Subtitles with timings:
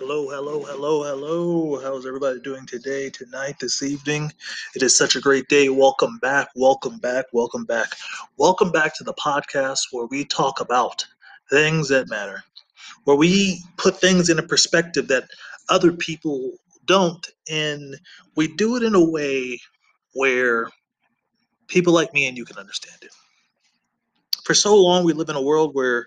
[0.00, 1.78] Hello, hello, hello, hello.
[1.78, 4.32] How's everybody doing today, tonight, this evening?
[4.74, 5.68] It is such a great day.
[5.68, 7.88] Welcome back, welcome back, welcome back.
[8.38, 11.04] Welcome back to the podcast where we talk about
[11.50, 12.42] things that matter,
[13.04, 15.28] where we put things in a perspective that
[15.68, 16.52] other people
[16.86, 18.00] don't, and
[18.36, 19.60] we do it in a way
[20.14, 20.70] where
[21.66, 23.12] people like me and you can understand it.
[24.44, 26.06] For so long, we live in a world where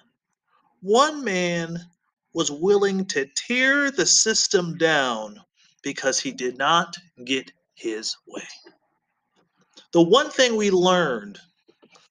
[0.82, 1.78] One man
[2.34, 5.38] was willing to tear the system down
[5.82, 8.42] because he did not get his way.
[9.92, 11.38] The one thing we learned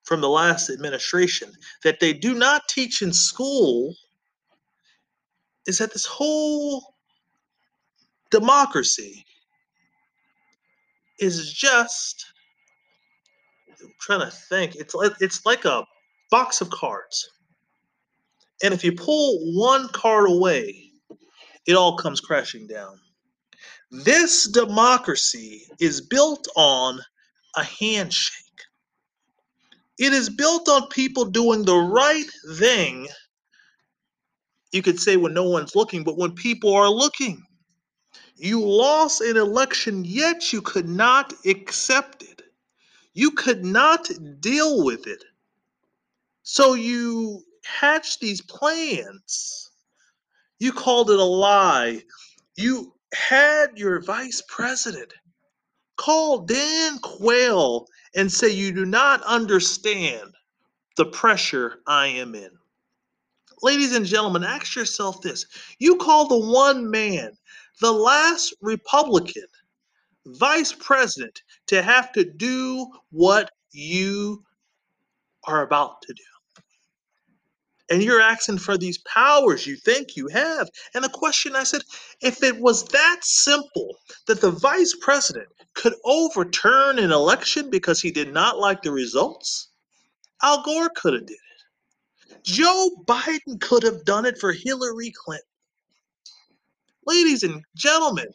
[0.03, 1.51] from the last administration
[1.83, 3.95] that they do not teach in school
[5.67, 6.95] is that this whole
[8.31, 9.25] democracy
[11.19, 12.25] is just
[13.81, 15.85] I'm trying to think it's like it's like a
[16.31, 17.29] box of cards.
[18.63, 20.89] And if you pull one card away
[21.69, 22.99] it all comes crashing down.
[23.91, 26.99] This democracy is built on
[27.55, 28.45] a handshake.
[29.97, 33.07] It is built on people doing the right thing.
[34.71, 37.43] You could say when no one's looking, but when people are looking.
[38.35, 42.41] You lost an election, yet you could not accept it.
[43.13, 45.23] You could not deal with it.
[46.43, 49.69] So you hatched these plans.
[50.59, 52.03] You called it a lie.
[52.55, 55.13] You had your vice president
[55.99, 60.33] Call Dan Quayle and say you do not understand
[60.95, 62.51] the pressure I am in.
[63.61, 65.45] Ladies and gentlemen, ask yourself this.
[65.77, 67.31] You call the one man,
[67.81, 69.43] the last Republican
[70.25, 74.45] vice president, to have to do what you
[75.47, 76.38] are about to do
[77.89, 80.69] and you're asking for these powers you think you have.
[80.93, 81.81] And the question I said,
[82.21, 83.95] if it was that simple
[84.27, 89.69] that the vice president could overturn an election because he did not like the results,
[90.43, 92.43] Al Gore could have did it.
[92.43, 95.45] Joe Biden could have done it for Hillary Clinton.
[97.05, 98.27] Ladies and gentlemen,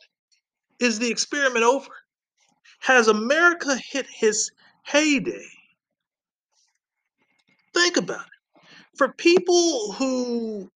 [0.81, 1.89] is the experiment over?
[2.81, 4.51] Has America hit his
[4.83, 5.47] heyday?
[7.73, 8.34] Think about it
[8.97, 10.71] for people who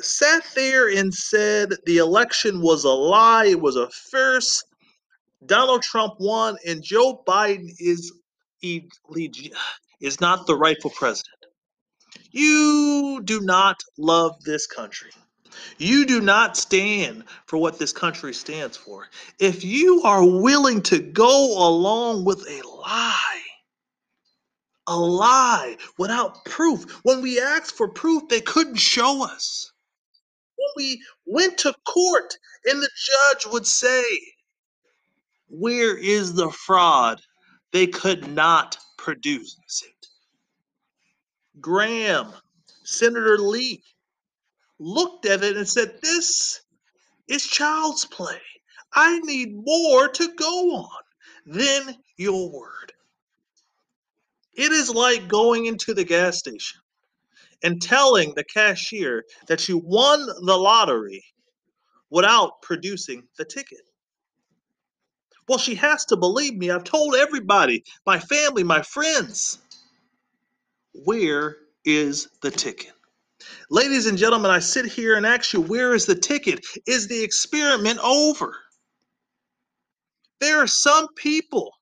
[0.00, 4.62] sat there and said the election was a lie, it was a farce,
[5.44, 8.12] Donald Trump won, and Joe Biden is
[8.62, 11.46] is not the rightful president.
[12.30, 15.10] You do not love this country.
[15.78, 19.08] You do not stand for what this country stands for.
[19.38, 23.45] If you are willing to go along with a lie,
[24.86, 26.84] a lie without proof.
[27.04, 29.72] When we asked for proof, they couldn't show us.
[30.56, 34.04] When we went to court and the judge would say,
[35.48, 37.20] Where is the fraud?
[37.72, 40.06] They could not produce it.
[41.60, 42.32] Graham,
[42.84, 43.82] Senator Lee,
[44.78, 46.60] looked at it and said, This
[47.28, 48.40] is child's play.
[48.94, 51.02] I need more to go on
[51.44, 52.92] than your word.
[54.56, 56.80] It is like going into the gas station
[57.62, 61.24] and telling the cashier that you won the lottery
[62.10, 63.82] without producing the ticket.
[65.48, 66.70] Well, she has to believe me.
[66.70, 69.58] I've told everybody, my family, my friends.
[71.04, 72.92] Where is the ticket?
[73.70, 76.64] Ladies and gentlemen, I sit here and ask you, where is the ticket?
[76.86, 78.56] Is the experiment over?
[80.40, 81.72] There are some people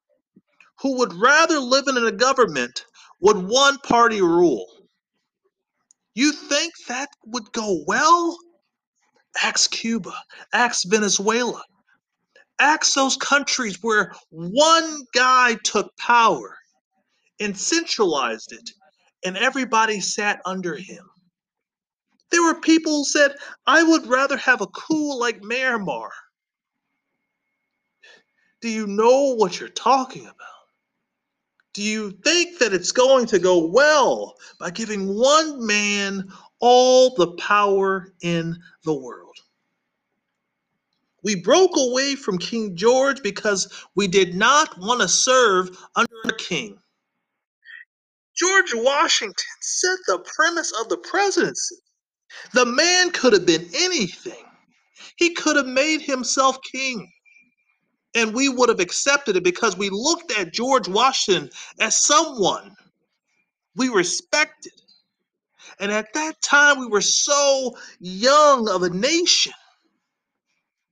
[0.84, 2.84] who would rather live in a government
[3.18, 4.66] with one party rule.
[6.14, 8.36] You think that would go well?
[9.42, 10.12] Ask Cuba,
[10.52, 11.64] ask Venezuela,
[12.60, 16.54] ask those countries where one guy took power
[17.40, 18.70] and centralized it,
[19.24, 21.08] and everybody sat under him.
[22.30, 23.34] There were people who said,
[23.66, 26.10] I would rather have a coup like Myanmar.
[28.60, 30.53] Do you know what you're talking about?
[31.74, 36.30] Do you think that it's going to go well by giving one man
[36.60, 39.36] all the power in the world?
[41.24, 46.36] We broke away from King George because we did not want to serve under a
[46.36, 46.78] king.
[48.36, 51.76] George Washington set the premise of the presidency.
[52.52, 54.44] The man could have been anything.
[55.16, 57.10] He could have made himself king.
[58.14, 61.50] And we would have accepted it because we looked at George Washington
[61.80, 62.74] as someone
[63.76, 64.72] we respected.
[65.80, 69.52] And at that time, we were so young of a nation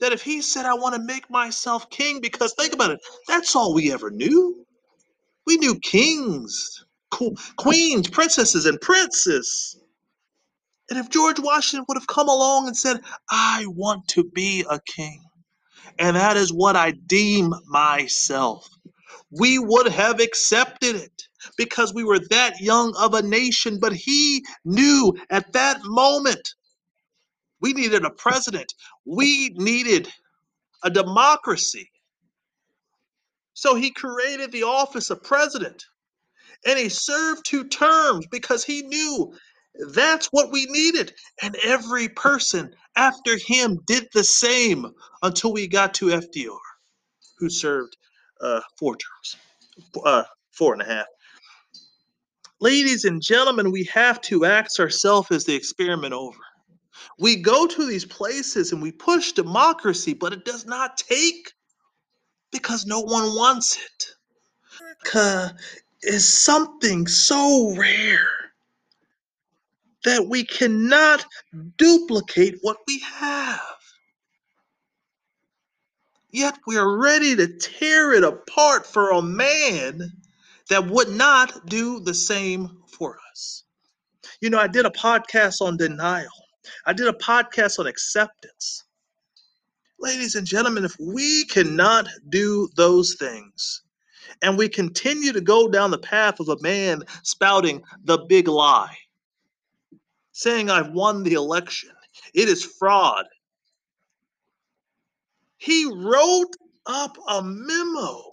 [0.01, 2.99] that if he said, I want to make myself king, because think about it,
[3.29, 4.67] that's all we ever knew.
[5.47, 6.85] We knew kings,
[7.57, 9.79] queens, princesses, and princes.
[10.91, 14.81] And if George Washington would have come along and said, I want to be a
[14.87, 15.23] king,
[15.99, 18.69] and that is what I deem myself,
[19.31, 21.23] we would have accepted it
[21.57, 23.79] because we were that young of a nation.
[23.81, 26.51] But he knew at that moment
[27.61, 28.73] we needed a president,
[29.05, 30.09] we needed
[30.83, 31.91] a democracy.
[33.55, 35.85] So he created the office of president
[36.67, 39.33] and he served two terms because he knew
[39.95, 41.13] that's what we needed.
[41.43, 44.87] And every person after him did the same
[45.23, 46.59] until we got to FDR,
[47.39, 47.97] who served
[48.41, 49.37] uh, four terms,
[50.05, 51.07] uh, four and a half.
[52.61, 56.39] Ladies and gentlemen, we have to ask ourselves is the experiment over?
[57.19, 61.53] We go to these places and we push democracy, but it does not take
[62.53, 64.07] because no one wants it.
[64.81, 65.57] America
[66.03, 68.42] is something so rare
[70.05, 71.25] that we cannot
[71.77, 73.61] duplicate what we have.
[76.31, 80.13] Yet we are ready to tear it apart for a man
[80.71, 83.65] that would not do the same for us.
[84.41, 86.31] You know, I did a podcast on denial,
[86.87, 88.85] I did a podcast on acceptance.
[90.01, 93.83] Ladies and gentlemen, if we cannot do those things,
[94.41, 98.97] and we continue to go down the path of a man spouting the big lie,
[100.33, 101.91] saying, I've won the election.
[102.35, 103.27] It is fraud.
[105.59, 106.57] He wrote
[106.87, 108.33] up a memo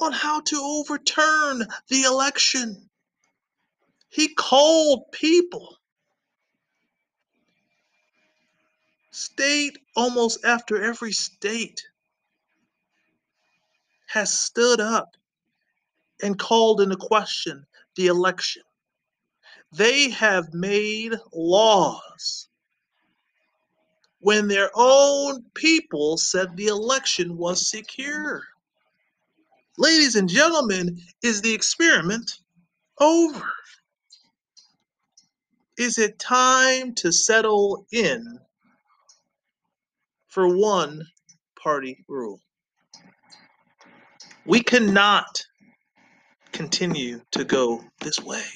[0.00, 2.88] on how to overturn the election.
[4.08, 5.76] He called people.
[9.12, 11.82] State almost after every state
[14.08, 15.16] has stood up
[16.22, 17.66] and called into question
[17.96, 18.62] the election.
[19.76, 22.48] They have made laws
[24.20, 28.42] when their own people said the election was secure.
[29.76, 32.40] Ladies and gentlemen, is the experiment
[32.98, 33.52] over?
[35.76, 38.38] Is it time to settle in
[40.28, 41.02] for one
[41.62, 42.40] party rule?
[44.46, 45.44] We cannot
[46.52, 48.46] continue to go this way.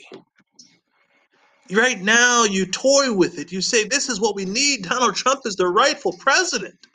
[1.72, 3.52] Right now, you toy with it.
[3.52, 4.84] You say, This is what we need.
[4.84, 6.86] Donald Trump is the rightful president.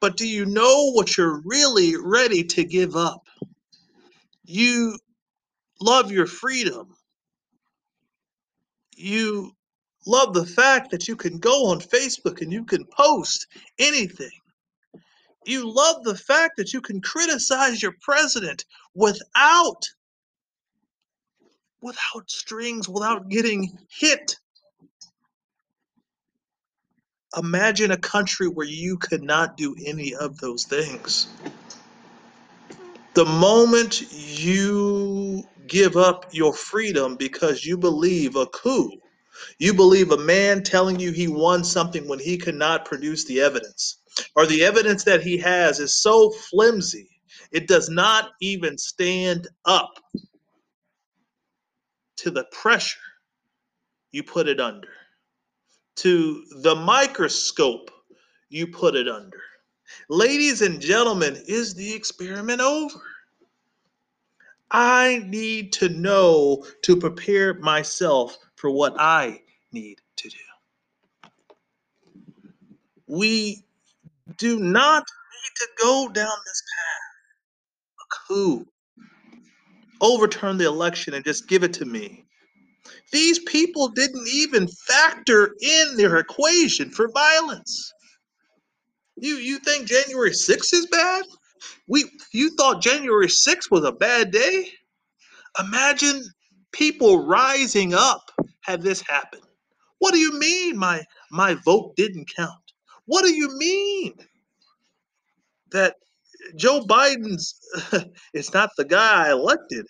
[0.00, 3.26] But do you know what you're really ready to give up?
[4.44, 4.98] You
[5.80, 6.94] love your freedom.
[8.96, 9.52] You
[10.06, 13.46] love the fact that you can go on Facebook and you can post
[13.78, 14.30] anything.
[15.46, 18.64] You love the fact that you can criticize your president
[18.94, 19.82] without
[21.84, 24.36] without strings, without getting hit.
[27.38, 31.28] Imagine a country where you could not do any of those things.
[33.14, 34.02] The moment
[34.40, 38.90] you give up your freedom because you believe a coup,
[39.58, 43.40] you believe a man telling you he won something when he could not produce the
[43.42, 43.98] evidence.
[44.36, 47.08] or the evidence that he has is so flimsy,
[47.52, 49.90] it does not even stand up
[52.16, 52.98] to the pressure
[54.12, 54.88] you put it under,
[55.96, 57.90] to the microscope
[58.48, 59.40] you put it under.
[60.08, 63.00] Ladies and gentlemen, is the experiment over?
[64.70, 69.40] I need to know to prepare myself for what I
[69.72, 70.36] need to do.
[73.06, 73.64] We
[74.36, 77.02] do not need to go down this path.
[78.00, 78.66] A coup.
[80.00, 82.24] Overturn the election and just give it to me.
[83.12, 87.92] These people didn't even factor in their equation for violence.
[89.16, 91.24] You you think January 6th is bad?
[91.88, 94.68] We you thought January 6th was a bad day?
[95.58, 96.22] Imagine
[96.72, 98.32] people rising up
[98.62, 99.40] had this happen.
[99.98, 102.72] What do you mean my my vote didn't count?
[103.06, 104.14] What do you mean
[105.70, 105.96] that
[106.56, 107.58] Joe Biden's
[108.34, 109.86] is not the guy I elected?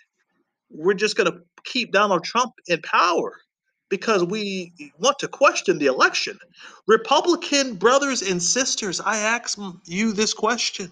[0.71, 3.41] We're just going to keep Donald Trump in power
[3.89, 6.39] because we want to question the election.
[6.87, 10.91] Republican brothers and sisters, I ask you this question.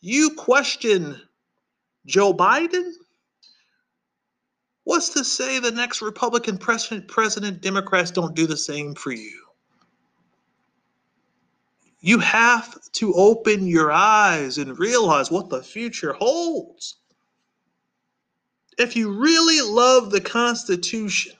[0.00, 1.20] You question
[2.06, 2.92] Joe Biden?
[4.84, 9.40] What's to say the next Republican president, president Democrats don't do the same for you?
[12.02, 16.96] You have to open your eyes and realize what the future holds.
[18.76, 21.34] If you really love the Constitution,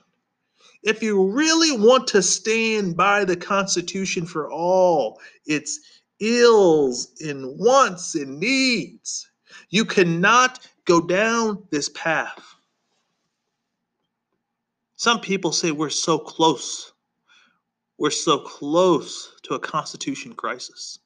[0.84, 5.80] if you really want to stand by the Constitution for all its
[6.20, 9.28] ills and wants and needs,
[9.70, 12.40] you cannot go down this path.
[14.94, 16.91] Some people say we're so close.
[18.02, 20.98] We're so close to a constitution crisis.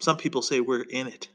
[0.00, 1.28] Some people say we're in it.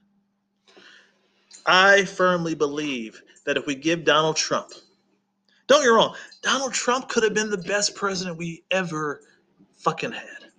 [1.65, 4.72] I firmly believe that if we give Donald Trump,
[5.67, 9.22] don't get wrong, Donald Trump could have been the best president we ever
[9.77, 10.51] fucking had.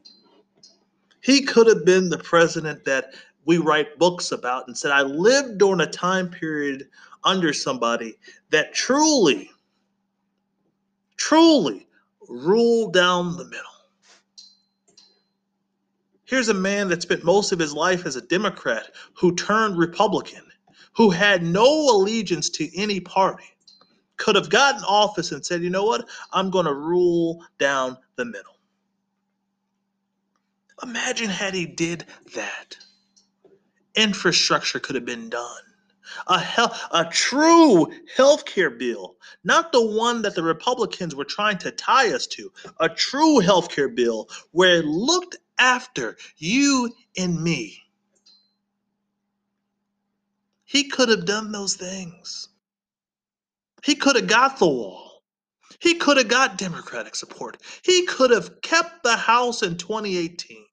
[1.20, 3.12] He could have been the president that
[3.44, 6.88] we write books about and said, I lived during a time period
[7.24, 8.16] under somebody
[8.48, 9.50] that truly
[11.18, 11.87] truly
[12.28, 13.64] rule down the middle.
[16.24, 20.42] Here's a man that spent most of his life as a Democrat who turned Republican,
[20.92, 23.46] who had no allegiance to any party,
[24.18, 28.26] could have gotten office and said, you know what, I'm going to rule down the
[28.26, 28.58] middle.
[30.82, 32.04] Imagine had he did
[32.34, 32.76] that.
[33.94, 35.62] Infrastructure could have been done
[36.26, 37.86] a health, a true
[38.16, 42.52] health care bill, not the one that the Republicans were trying to tie us to,
[42.80, 47.82] a true health care bill where it looked after you and me.
[50.64, 52.48] He could have done those things.
[53.82, 55.22] He could have got the wall.
[55.80, 57.58] He could have got Democratic support.
[57.82, 60.67] He could have kept the House in 2018.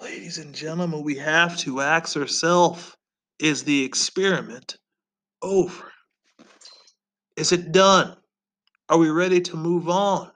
[0.00, 2.96] Ladies and gentlemen, we have to ask ourselves
[3.38, 4.76] is the experiment
[5.42, 5.92] over?
[7.36, 8.16] Is it done?
[8.88, 10.30] Are we ready to move on?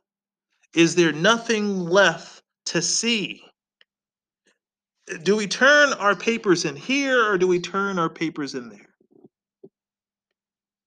[0.75, 3.43] Is there nothing left to see?
[5.23, 8.89] Do we turn our papers in here or do we turn our papers in there?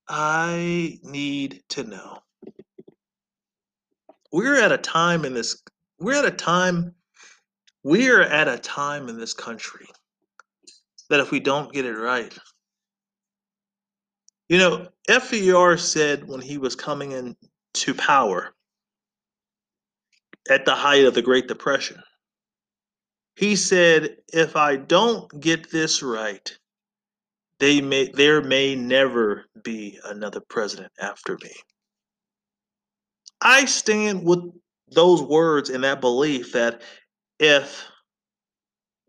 [0.08, 2.20] I need to know.
[4.32, 5.62] We're at a time in this,
[6.00, 6.94] we're at a time
[7.84, 9.88] we are at a time in this country
[11.10, 12.38] that if we don't get it right,
[14.50, 18.54] you know, FDR said when he was coming into power
[20.50, 22.02] at the height of the Great Depression,
[23.36, 26.58] he said, if I don't get this right,
[27.60, 31.52] they may there may never be another president after me.
[33.40, 34.40] I stand with
[34.92, 36.82] those words and that belief that
[37.42, 37.88] if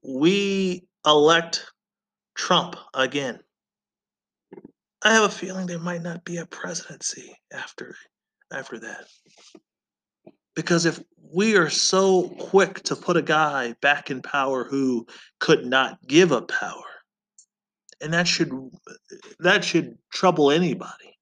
[0.02, 1.70] we elect
[2.34, 3.38] Trump again,
[5.04, 7.94] I have a feeling there might not be a presidency after
[8.50, 9.04] after that.
[10.56, 10.98] Because if
[11.30, 15.06] we are so quick to put a guy back in power who
[15.38, 16.84] could not give up power,
[18.00, 18.50] and that should
[19.40, 21.18] that should trouble anybody.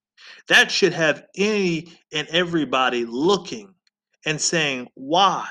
[0.47, 3.75] That should have any and everybody looking
[4.25, 5.49] and saying, why?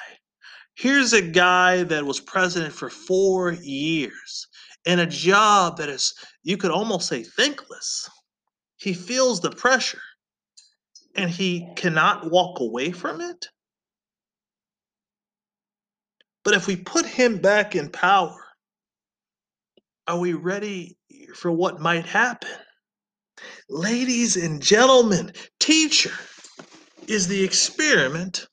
[0.79, 4.47] Here's a guy that was president for four years
[4.85, 8.09] in a job that is, you could almost say, thankless.
[8.77, 9.99] He feels the pressure
[11.17, 13.49] and he cannot walk away from it.
[16.45, 18.41] But if we put him back in power,
[20.07, 20.97] are we ready
[21.35, 22.55] for what might happen?
[23.67, 26.13] Ladies and gentlemen, teacher,
[27.09, 28.47] is the experiment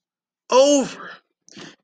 [0.50, 1.12] over?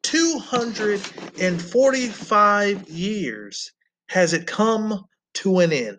[0.02, 3.72] 245 years
[4.08, 5.04] has it come
[5.34, 5.98] to an end?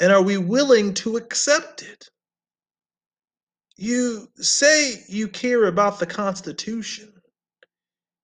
[0.00, 2.08] And are we willing to accept it?
[3.76, 7.12] You say you care about the Constitution.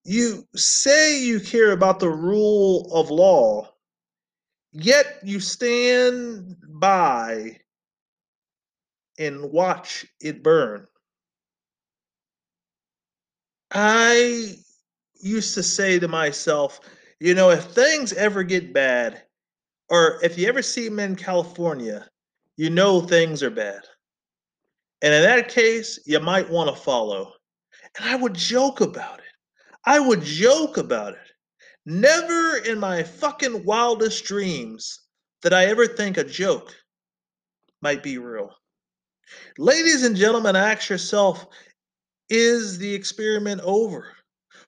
[0.05, 3.71] You say you care about the rule of law,
[4.73, 7.59] yet you stand by
[9.19, 10.87] and watch it burn.
[13.73, 14.57] I
[15.21, 16.81] used to say to myself,
[17.21, 19.23] you know, if things ever get bad,
[19.89, 22.09] or if you ever see men in California,
[22.57, 23.81] you know things are bad.
[25.03, 27.33] And in that case, you might want to follow.
[27.99, 29.25] And I would joke about it.
[29.85, 31.33] I would joke about it.
[31.87, 35.01] Never in my fucking wildest dreams
[35.43, 36.75] did I ever think a joke
[37.81, 38.55] might be real.
[39.57, 41.47] Ladies and gentlemen, ask yourself
[42.31, 44.13] is the experiment over?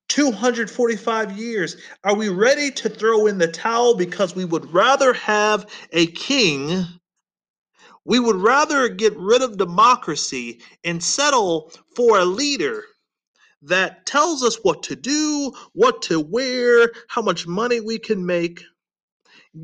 [0.09, 1.77] 245 years.
[2.05, 6.85] Are we ready to throw in the towel because we would rather have a king?
[8.05, 12.85] We would rather get rid of democracy and settle for a leader
[13.63, 18.63] that tells us what to do, what to wear, how much money we can make.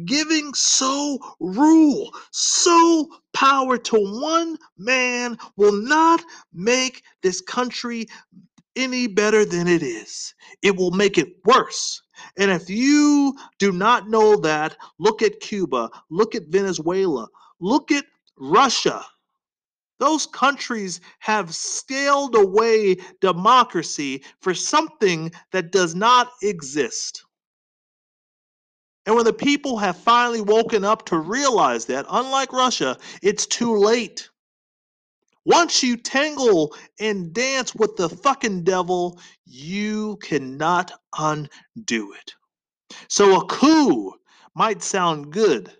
[0.04, 8.06] Giving so rule, so power to one man will not make this country
[8.76, 10.34] any better than it is.
[10.62, 12.02] It will make it worse.
[12.36, 17.28] And if you do not know that, look at Cuba, look at Venezuela,
[17.60, 18.06] look at
[18.38, 19.04] Russia.
[19.98, 27.25] Those countries have scaled away democracy for something that does not exist.
[29.06, 33.76] And when the people have finally woken up to realize that, unlike Russia, it's too
[33.76, 34.28] late.
[35.44, 42.34] Once you tangle and dance with the fucking devil, you cannot undo it.
[43.08, 44.12] So a coup
[44.56, 45.72] might sound good.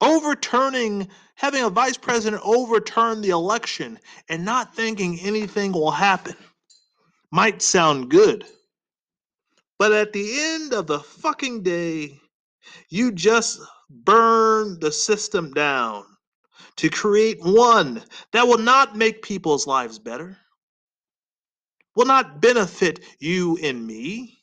[0.00, 6.36] Overturning, having a vice president overturn the election and not thinking anything will happen
[7.32, 8.46] might sound good.
[9.78, 12.20] But at the end of the fucking day,
[12.90, 13.60] you just
[13.90, 16.04] burn the system down
[16.76, 20.36] to create one that will not make people's lives better,
[21.96, 24.38] will not benefit you and me,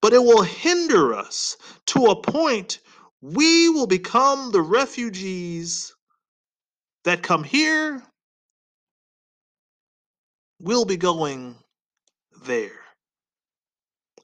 [0.00, 2.80] but it will hinder us to a point
[3.20, 5.94] we will become the refugees
[7.04, 8.02] that come here.
[10.60, 11.56] We'll be going
[12.44, 12.77] there,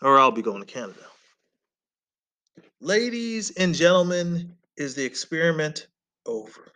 [0.05, 1.01] or I'll be going to Canada.
[2.81, 5.87] Ladies and gentlemen, is the experiment
[6.27, 6.73] over?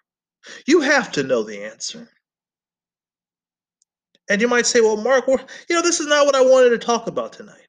[0.66, 2.08] You have to know the answer.
[4.30, 5.36] And you might say, well, Mark, you
[5.70, 7.68] know, this is not what I wanted to talk about tonight.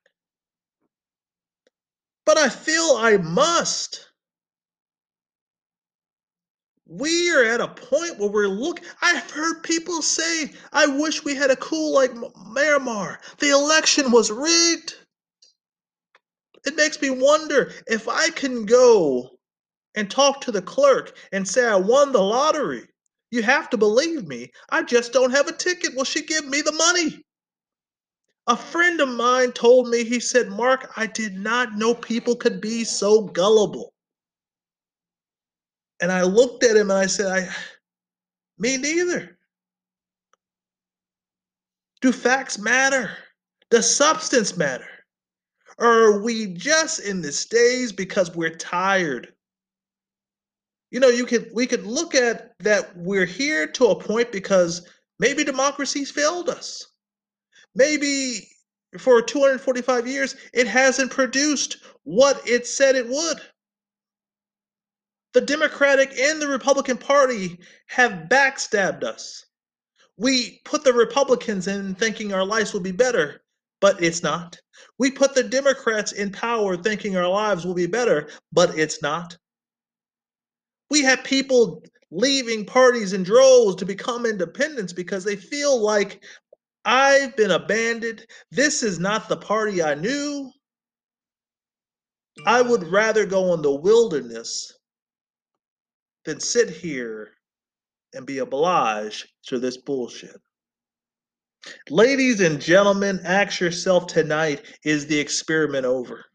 [2.26, 4.08] But I feel I must.
[6.86, 8.86] We are at a point where we're looking.
[9.02, 13.18] I've heard people say, I wish we had a coup like Myanmar.
[13.40, 14.96] The election was rigged.
[16.66, 19.30] It makes me wonder if I can go
[19.96, 22.88] and talk to the clerk and say I won the lottery.
[23.32, 24.52] You have to believe me.
[24.70, 25.96] I just don't have a ticket.
[25.96, 27.24] Will she give me the money?
[28.48, 32.60] A friend of mine told me, he said, Mark, I did not know people could
[32.60, 33.94] be so gullible.
[36.02, 37.50] And I looked at him and I said, I
[38.58, 39.38] me neither.
[42.02, 43.12] Do facts matter?
[43.70, 44.88] Does substance matter?
[45.80, 49.34] Are we just in this days because we're tired?
[50.92, 54.88] you know, you could we could look at that we're here to a point because
[55.20, 56.88] maybe democracy's failed us.
[57.76, 58.48] Maybe
[58.98, 63.40] for 245 years it hasn't produced what it said it would.
[65.34, 69.46] The Democratic and the Republican Party have backstabbed us.
[70.18, 73.42] We put the Republicans in thinking our lives will be better,
[73.80, 74.60] but it's not.
[74.98, 79.38] We put the Democrats in power thinking our lives will be better, but it's not.
[80.90, 86.24] We have people leaving parties in droves to become independents because they feel like
[86.86, 88.26] I've been abandoned.
[88.52, 90.52] This is not the party I knew.
[92.46, 92.70] I mm-hmm.
[92.70, 94.74] would rather go in the wilderness
[96.26, 97.30] than sit here
[98.14, 100.42] and be obliged to this bullshit.
[101.90, 106.26] Ladies and gentlemen, ask yourself tonight is the experiment over?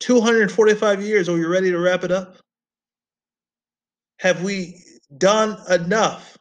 [0.00, 2.36] 245 years, are we ready to wrap it up?
[4.18, 4.82] Have we
[5.18, 6.36] done enough?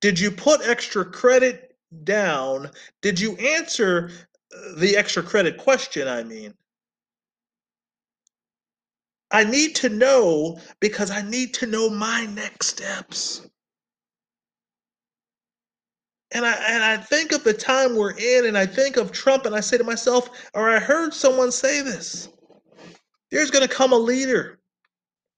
[0.00, 2.70] Did you put extra credit down?
[3.02, 4.10] Did you answer
[4.54, 6.08] uh, the extra credit question?
[6.08, 6.54] I mean,
[9.30, 13.46] I need to know because I need to know my next steps.
[16.32, 19.46] And I and I think of the time we're in and I think of Trump
[19.46, 22.28] and I say to myself, or I heard someone say this.
[23.30, 24.60] There's going to come a leader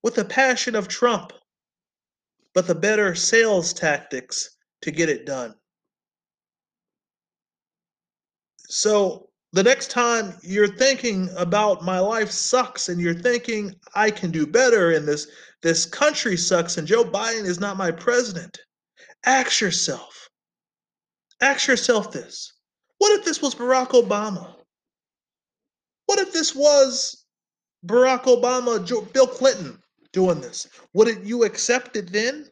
[0.02, 1.32] with the passion of Trump,
[2.54, 5.54] but the better sales tactics to get it done.
[8.68, 14.30] So the next time you're thinking about my life sucks and you're thinking I can
[14.30, 15.26] do better and this
[15.62, 18.58] this country sucks and Joe Biden is not my president,
[19.24, 20.21] ask yourself.
[21.42, 22.52] Ask yourself this.
[22.98, 24.54] What if this was Barack Obama?
[26.06, 27.24] What if this was
[27.84, 30.68] Barack Obama, Joe, Bill Clinton doing this?
[30.94, 32.48] Would it, you accept it then?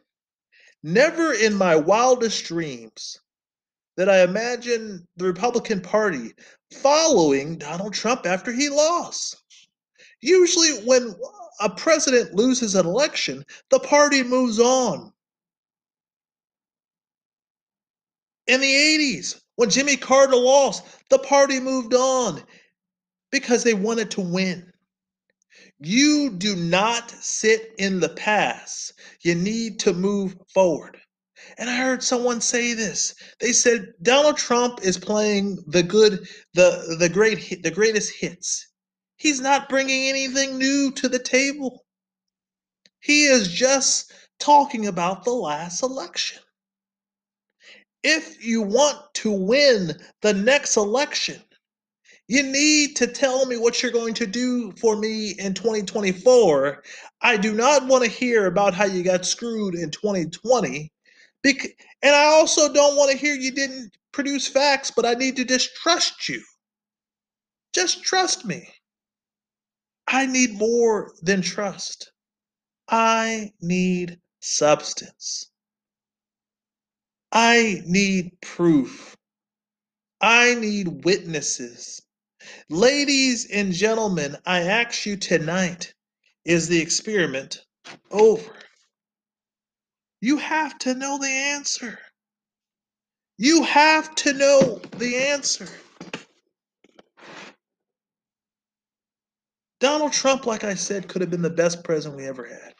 [0.83, 3.17] Never in my wildest dreams
[3.95, 6.33] that I imagine the Republican Party
[6.73, 9.37] following Donald Trump after he lost.
[10.19, 11.15] Usually, when
[11.61, 15.13] a president loses an election, the party moves on.
[18.51, 22.43] In the 80s, when Jimmy Carter lost, the party moved on
[23.31, 24.73] because they wanted to win.
[25.79, 28.91] You do not sit in the past.
[29.21, 30.99] You need to move forward.
[31.57, 33.15] And I heard someone say this.
[33.39, 38.67] They said Donald Trump is playing the good, the the great, the greatest hits.
[39.15, 41.85] He's not bringing anything new to the table.
[42.99, 44.11] He is just
[44.41, 46.41] talking about the last election.
[48.03, 51.41] If you want to win the next election,
[52.27, 56.83] you need to tell me what you're going to do for me in 2024.
[57.21, 60.91] I do not want to hear about how you got screwed in 2020
[61.43, 65.35] Bec- and I also don't want to hear you didn't produce facts, but I need
[65.37, 66.43] to distrust you.
[67.73, 68.69] Just trust me.
[70.07, 72.11] I need more than trust.
[72.89, 75.50] I need substance.
[77.31, 79.15] I need proof.
[80.21, 82.01] I need witnesses.
[82.69, 85.93] Ladies and gentlemen, I ask you tonight
[86.45, 87.63] is the experiment
[88.11, 88.51] over?
[90.21, 91.99] You have to know the answer.
[93.37, 95.67] You have to know the answer.
[99.79, 102.70] Donald Trump, like I said, could have been the best president we ever had.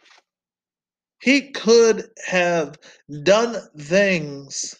[1.22, 2.78] He could have
[3.24, 4.76] done things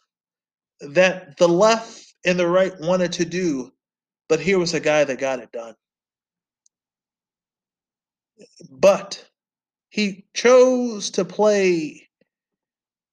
[0.80, 3.72] that the left and the right wanted to do,
[4.28, 5.76] but here was a guy that got it done.
[8.70, 9.24] But
[9.90, 12.10] he chose to play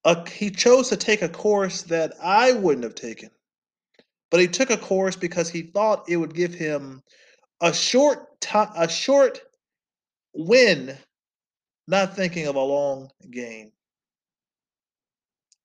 [0.04, 3.30] a, he chose to take a course that I wouldn't have taken.
[4.30, 7.02] But he took a course because he thought it would give him
[7.60, 9.40] a short time, a short
[10.34, 10.96] win,
[11.88, 13.72] not thinking of a long game.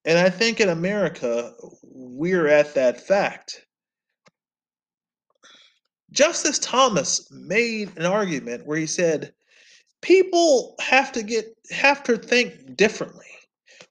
[0.05, 3.65] And I think in America, we're at that fact.
[6.11, 9.33] Justice Thomas made an argument where he said
[10.01, 13.25] people have to get have to think differently.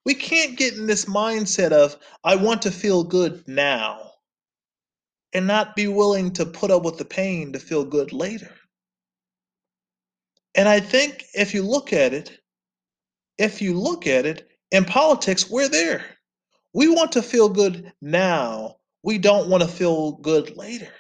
[0.05, 4.11] We can't get in this mindset of, I want to feel good now
[5.33, 8.53] and not be willing to put up with the pain to feel good later.
[10.55, 12.39] And I think if you look at it,
[13.39, 16.05] if you look at it, in politics, we're there.
[16.73, 18.77] We want to feel good now.
[19.03, 20.93] We don't want to feel good later.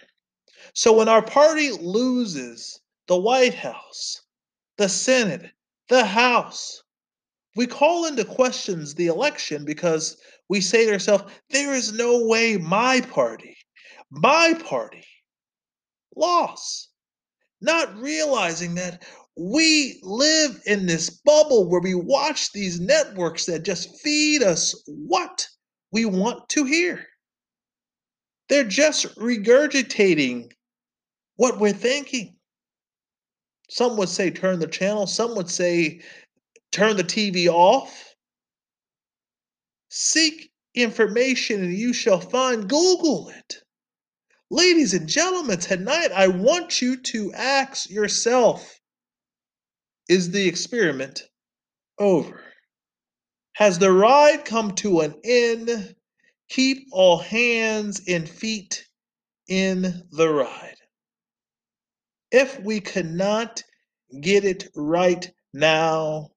[0.75, 4.23] So when our party loses the White House,
[4.77, 5.51] the Senate,
[5.89, 6.83] the House,
[7.57, 10.17] we call into questions the election because
[10.49, 13.57] we say to ourselves, there is no way my party,
[14.11, 15.07] my party
[16.17, 16.91] lost.
[17.61, 19.05] Not realizing that
[19.37, 25.47] we live in this bubble where we watch these networks that just feed us what
[25.91, 27.07] we want to hear.
[28.49, 30.53] They're just regurgitating
[31.37, 32.37] what we're thinking.
[33.71, 36.03] Some would say turn the channel, some would say
[36.71, 38.15] turn the TV off.
[39.89, 42.69] Seek information and you shall find.
[42.69, 43.57] Google it.
[44.51, 48.79] Ladies and gentlemen, tonight I want you to ask yourself
[50.09, 51.23] Is the experiment
[51.99, 52.41] over?
[53.55, 55.95] Has the ride come to an end?
[56.49, 58.87] Keep all hands and feet
[59.49, 60.77] in the ride.
[62.31, 63.63] If we cannot
[64.21, 66.31] get it right now,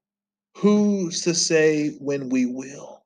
[0.58, 3.04] who's to say when we will?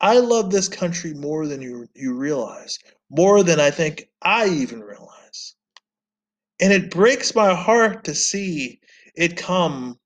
[0.00, 2.78] I love this country more than you, you realize,
[3.10, 5.25] more than I think I even realize.
[6.60, 8.80] And it breaks my heart to see
[9.14, 9.98] it come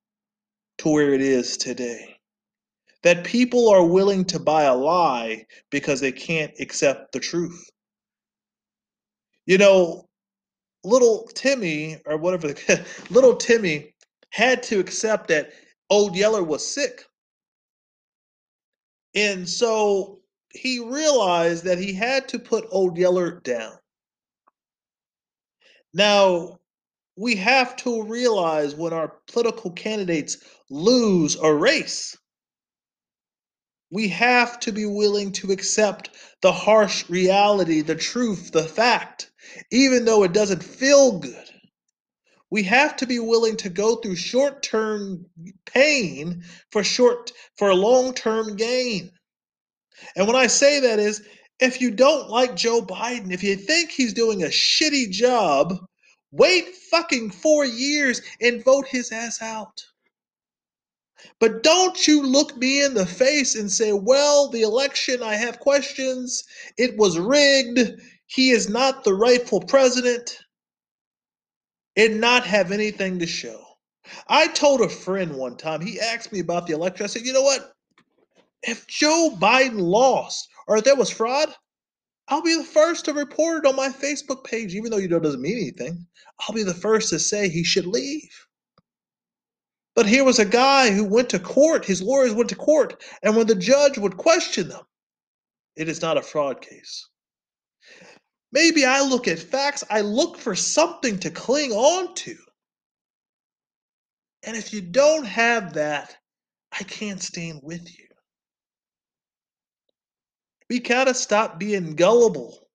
[0.78, 2.16] to where it is today.
[3.02, 7.70] That people are willing to buy a lie because they can't accept the truth.
[9.46, 10.08] You know,
[10.84, 12.54] little Timmy, or whatever,
[13.10, 13.94] little Timmy
[14.30, 15.52] had to accept that
[15.88, 17.04] Old Yeller was sick.
[19.14, 20.20] And so
[20.52, 23.79] he realized that he had to put Old Yeller down.
[25.92, 26.58] Now,
[27.16, 30.38] we have to realize when our political candidates
[30.70, 32.16] lose a race,
[33.90, 36.10] we have to be willing to accept
[36.42, 39.30] the harsh reality, the truth, the fact,
[39.72, 41.50] even though it doesn't feel good.
[42.50, 45.26] We have to be willing to go through short-term
[45.66, 49.10] pain for short for long-term gain.
[50.16, 51.22] And when I say that is
[51.60, 55.74] if you don't like Joe Biden, if you think he's doing a shitty job,
[56.32, 59.84] wait fucking 4 years and vote his ass out.
[61.38, 65.60] But don't you look me in the face and say, well, the election, I have
[65.60, 66.44] questions.
[66.78, 68.00] It was rigged.
[68.26, 70.38] He is not the rightful president.
[71.96, 73.60] And not have anything to show.
[74.28, 77.04] I told a friend one time, he asked me about the election.
[77.04, 77.72] I said, you know what?
[78.62, 81.52] If Joe Biden lost or if there was fraud,
[82.28, 85.16] I'll be the first to report it on my Facebook page, even though you know
[85.16, 86.06] it doesn't mean anything.
[86.38, 88.46] I'll be the first to say he should leave.
[89.96, 93.34] But here was a guy who went to court, his lawyers went to court, and
[93.34, 94.84] when the judge would question them,
[95.74, 97.08] it is not a fraud case.
[98.52, 102.36] Maybe I look at facts, I look for something to cling on to.
[104.44, 106.16] And if you don't have that,
[106.70, 108.09] I can't stand with you.
[110.70, 112.68] We gotta stop being gullible.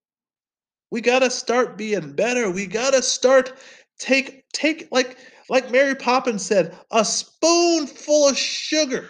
[0.90, 2.50] We gotta start being better.
[2.50, 3.54] We gotta start
[3.98, 5.16] take take like
[5.48, 9.08] like Mary Poppins said, a spoonful of sugar.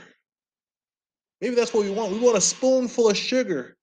[1.41, 2.13] Maybe that's what we want.
[2.13, 3.77] We want a spoonful of sugar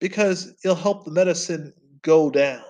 [0.00, 2.62] because it'll help the medicine go down.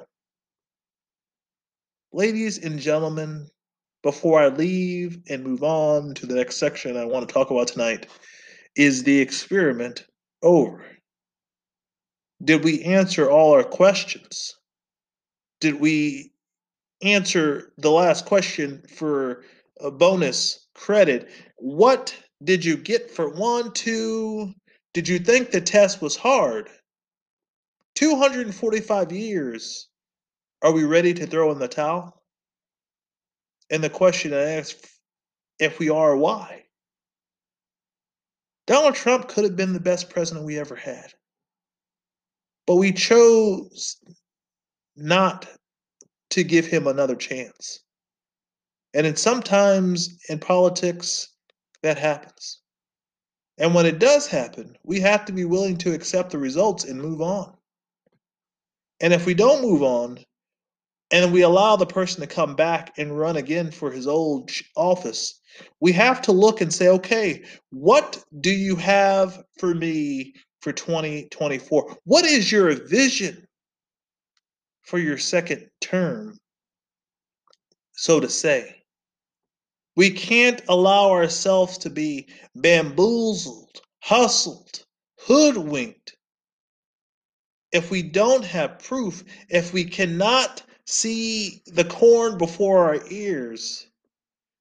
[2.12, 3.48] Ladies and gentlemen,
[4.02, 7.68] before I leave and move on to the next section I want to talk about
[7.68, 8.06] tonight,
[8.76, 10.06] is the experiment
[10.42, 10.95] over?
[12.42, 14.54] Did we answer all our questions?
[15.60, 16.32] Did we
[17.02, 19.44] answer the last question for
[19.80, 21.28] a bonus credit.
[21.56, 24.54] What did you get for one, two?
[24.94, 26.70] Did you think the test was hard?
[27.96, 29.88] 245 years.
[30.62, 32.22] Are we ready to throw in the towel?
[33.70, 34.76] And the question I ask
[35.58, 36.64] if we are, why?
[38.66, 41.12] Donald Trump could have been the best president we ever had.
[42.66, 43.96] But we chose
[44.96, 45.46] not
[46.30, 47.80] to give him another chance.
[48.94, 51.28] And then sometimes in politics,
[51.82, 52.60] that happens.
[53.58, 57.00] And when it does happen, we have to be willing to accept the results and
[57.00, 57.54] move on.
[59.00, 60.18] And if we don't move on,
[61.12, 65.40] and we allow the person to come back and run again for his old office,
[65.80, 70.34] we have to look and say, okay, what do you have for me
[70.66, 71.96] for 2024?
[72.02, 73.46] What is your vision
[74.82, 76.36] for your second term,
[77.92, 78.82] so to say.
[79.94, 82.26] We can't allow ourselves to be
[82.56, 84.84] bamboozled, hustled,
[85.20, 86.16] hoodwinked.
[87.70, 93.86] If we don't have proof, if we cannot see the corn before our ears,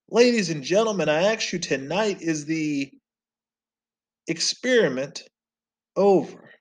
[0.09, 2.91] ladies and gentlemen, I ask you tonight is the
[4.27, 5.23] experiment
[5.95, 6.51] over?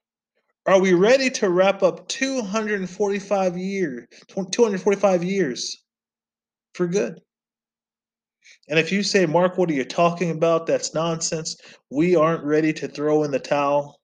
[0.66, 5.85] Are we ready to wrap up 245 years, 245 years
[6.73, 7.20] for good?
[8.68, 10.66] And if you say, Mark, what are you talking about?
[10.66, 11.57] That's nonsense.
[11.90, 14.01] We aren't ready to throw in the towel.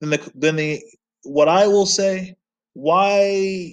[0.00, 0.82] Then the then the
[1.24, 2.36] what I will say,
[2.74, 3.72] why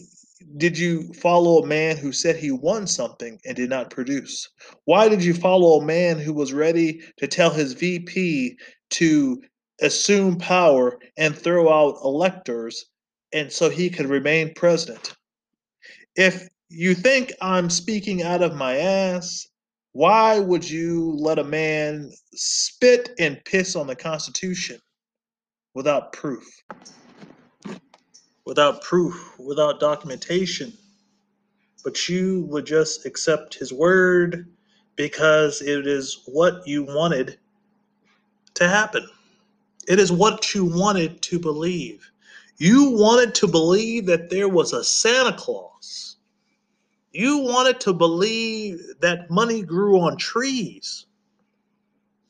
[0.57, 4.49] did you follow a man who said he won something and did not produce?
[4.85, 8.57] Why did you follow a man who was ready to tell his VP
[8.91, 9.41] to
[9.81, 12.85] assume power and throw out electors
[13.33, 15.15] and so he could remain president.
[16.15, 19.47] If you think I'm speaking out of my ass,
[19.93, 24.79] Why would you let a man spit and piss on the Constitution
[25.75, 26.45] without proof?
[28.45, 30.73] Without proof, without documentation.
[31.83, 34.47] But you would just accept his word
[34.95, 37.37] because it is what you wanted
[38.55, 39.07] to happen.
[39.87, 42.09] It is what you wanted to believe.
[42.57, 46.17] You wanted to believe that there was a Santa Claus.
[47.11, 51.05] You wanted to believe that money grew on trees,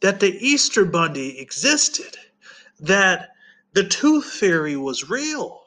[0.02, 2.18] that the Easter Bunny existed,
[2.80, 3.30] that
[3.74, 5.62] the tooth fairy was real.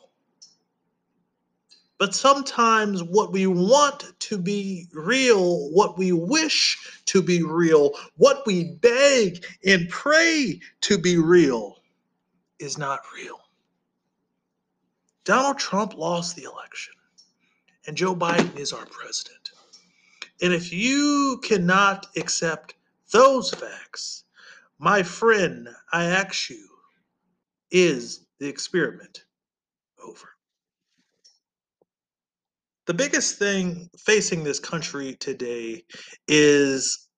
[1.99, 8.47] But sometimes what we want to be real, what we wish to be real, what
[8.47, 11.76] we beg and pray to be real
[12.59, 13.39] is not real.
[15.25, 16.95] Donald Trump lost the election,
[17.87, 19.51] and Joe Biden is our president.
[20.41, 22.75] And if you cannot accept
[23.13, 24.25] those facts,
[24.79, 26.69] my friend, I ask you,
[27.71, 29.25] is the experiment
[30.05, 30.29] over?
[32.87, 35.83] The biggest thing facing this country today
[36.29, 37.09] is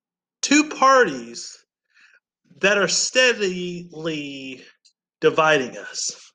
[0.41, 1.65] two parties
[2.61, 4.65] that are steadily
[5.21, 6.33] dividing us.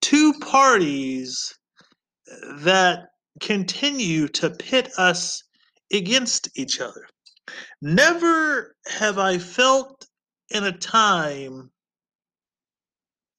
[0.00, 1.54] Two parties
[2.58, 3.08] that
[3.40, 5.42] continue to pit us
[5.92, 7.06] against each other.
[7.80, 10.06] Never have I felt
[10.50, 11.70] in a time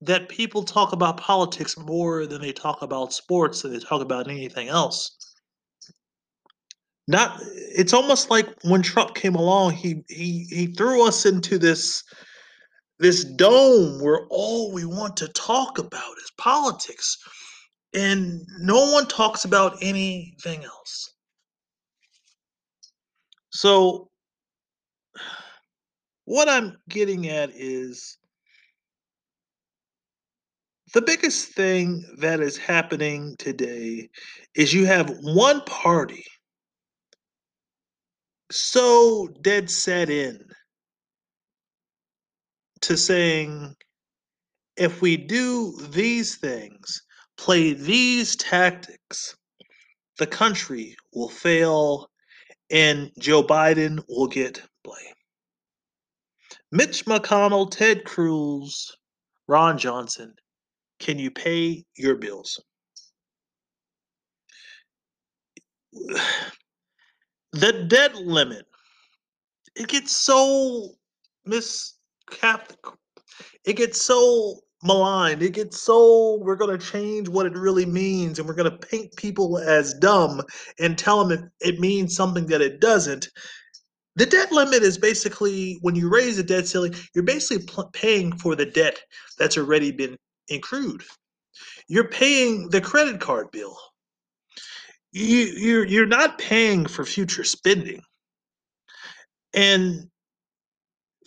[0.01, 4.29] that people talk about politics more than they talk about sports than they talk about
[4.29, 5.17] anything else.
[7.07, 12.03] Not it's almost like when Trump came along, he he he threw us into this
[12.99, 17.17] this dome where all we want to talk about is politics
[17.93, 21.13] and no one talks about anything else.
[23.49, 24.09] So
[26.25, 28.17] what I'm getting at is
[30.93, 34.09] the biggest thing that is happening today
[34.55, 36.25] is you have one party
[38.51, 40.39] so dead set in
[42.81, 43.75] to saying
[44.75, 47.03] if we do these things,
[47.37, 49.35] play these tactics,
[50.17, 52.09] the country will fail
[52.69, 55.15] and Joe Biden will get blame.
[56.71, 58.95] Mitch McConnell, Ted Cruz,
[59.47, 60.33] Ron Johnson,
[60.99, 62.61] can you pay your bills?
[67.53, 68.65] The debt limit,
[69.75, 70.91] it gets so
[72.29, 72.75] miscapped.
[73.65, 75.41] It gets so maligned.
[75.41, 78.87] It gets so we're going to change what it really means and we're going to
[78.87, 80.41] paint people as dumb
[80.79, 83.29] and tell them it, it means something that it doesn't.
[84.15, 88.35] The debt limit is basically when you raise the debt ceiling, you're basically pl- paying
[88.37, 88.99] for the debt
[89.37, 90.17] that's already been
[90.51, 91.03] accrued.
[91.87, 93.77] You're paying the credit card bill.
[95.11, 98.01] You, you're you're not paying for future spending,
[99.53, 100.09] and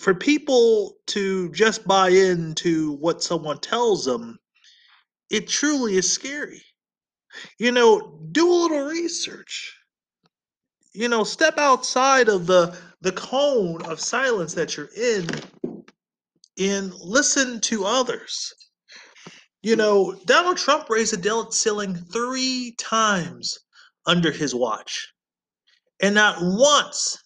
[0.00, 4.38] for people to just buy into what someone tells them,
[5.28, 6.62] it truly is scary.
[7.58, 9.76] You know, do a little research.
[10.94, 15.28] You know, step outside of the the cone of silence that you're in
[16.58, 18.54] and listen to others.
[19.62, 23.58] You know, Donald Trump raised the debt ceiling three times
[24.06, 25.12] under his watch.
[26.00, 27.18] And not once,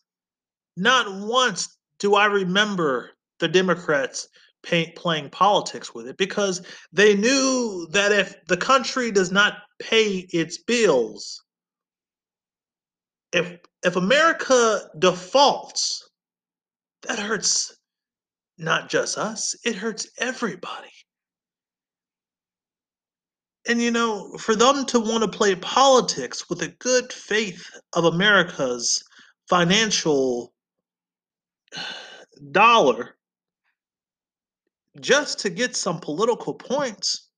[0.77, 1.69] not once
[2.05, 4.29] do I remember the Democrats
[4.63, 6.61] pay, playing politics with it because
[6.93, 11.43] they knew that if the country does not pay its bills,
[13.33, 16.07] if if America defaults,
[17.09, 17.75] that hurts
[18.59, 20.93] not just us, it hurts everybody.
[23.67, 28.05] And you know, for them to want to play politics with the good faith of
[28.05, 29.03] America's
[29.49, 30.54] financial
[32.51, 33.17] dollar
[35.01, 37.29] just to get some political points,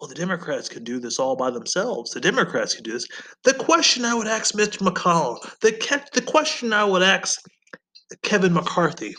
[0.00, 2.12] well, the Democrats can do this all by themselves.
[2.12, 3.06] The Democrats can do this.
[3.44, 4.78] The question I would ask Mr.
[4.78, 7.40] McConnell, the, the question I would ask
[8.22, 9.14] Kevin McCarthy,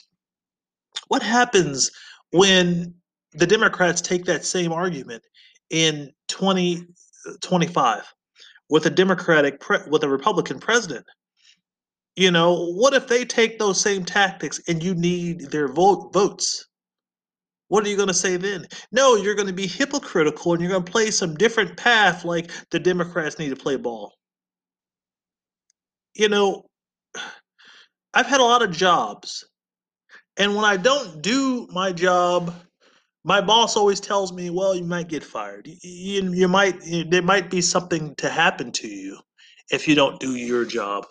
[1.10, 1.91] what happens
[2.32, 2.93] when
[3.34, 5.24] the Democrats take that same argument
[5.70, 8.02] in 2025 uh,
[8.70, 11.06] with a Democratic pre- with a Republican president?
[12.20, 16.67] You know, what if they take those same tactics and you need their vote votes?
[17.70, 18.65] What are you going to say then?
[18.91, 22.51] No, you're going to be hypocritical and you're going to play some different path like
[22.72, 24.15] the Democrats need to play ball.
[26.13, 26.65] You know,
[28.13, 29.45] I've had a lot of jobs,
[30.36, 32.53] and when I don't do my job,
[33.24, 35.70] my boss always tells me, "Well, you might get fired.
[35.84, 39.17] You, you, might you, there might be something to happen to you
[39.72, 41.05] if you don't do your job."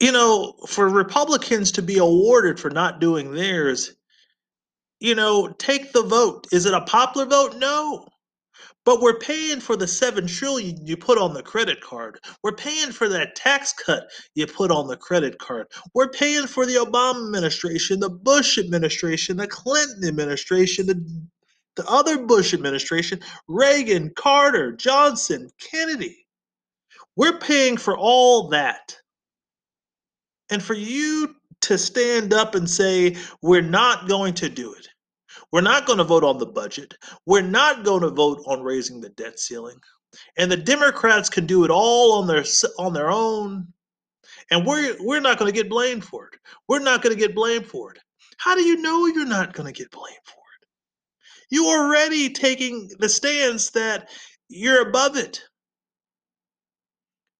[0.00, 3.94] You know, for Republicans to be awarded for not doing theirs,
[5.00, 6.46] you know, take the vote.
[6.52, 7.56] Is it a popular vote?
[7.56, 8.06] No.
[8.84, 12.20] But we're paying for the seven trillion you put on the credit card.
[12.42, 15.66] We're paying for that tax cut you put on the credit card.
[15.94, 21.04] We're paying for the Obama administration, the Bush administration, the Clinton administration, the,
[21.76, 26.26] the other Bush administration, Reagan, Carter, Johnson, Kennedy.
[27.14, 28.96] We're paying for all that.
[30.50, 34.88] And for you to stand up and say, we're not going to do it,
[35.52, 36.94] we're not going to vote on the budget.
[37.26, 39.78] We're not going to vote on raising the debt ceiling.
[40.36, 42.44] And the Democrats can do it all on their
[42.78, 43.68] on their own.
[44.50, 46.38] And we're we're not going to get blamed for it.
[46.68, 47.98] We're not going to get blamed for it.
[48.38, 50.66] How do you know you're not going to get blamed for it?
[51.50, 54.10] You are already taking the stance that
[54.48, 55.42] you're above it.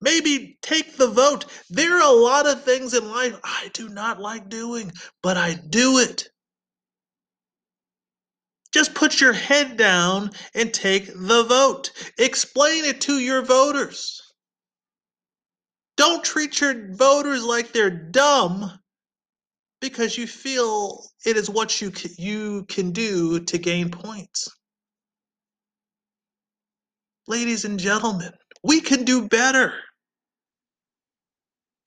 [0.00, 1.46] Maybe take the vote.
[1.70, 4.92] There are a lot of things in life I do not like doing,
[5.22, 6.28] but I do it.
[8.72, 11.90] Just put your head down and take the vote.
[12.18, 14.20] Explain it to your voters.
[15.96, 18.70] Don't treat your voters like they're dumb
[19.80, 24.48] because you feel it is what you can, you can do to gain points.
[27.26, 28.32] Ladies and gentlemen,
[28.62, 29.74] we can do better.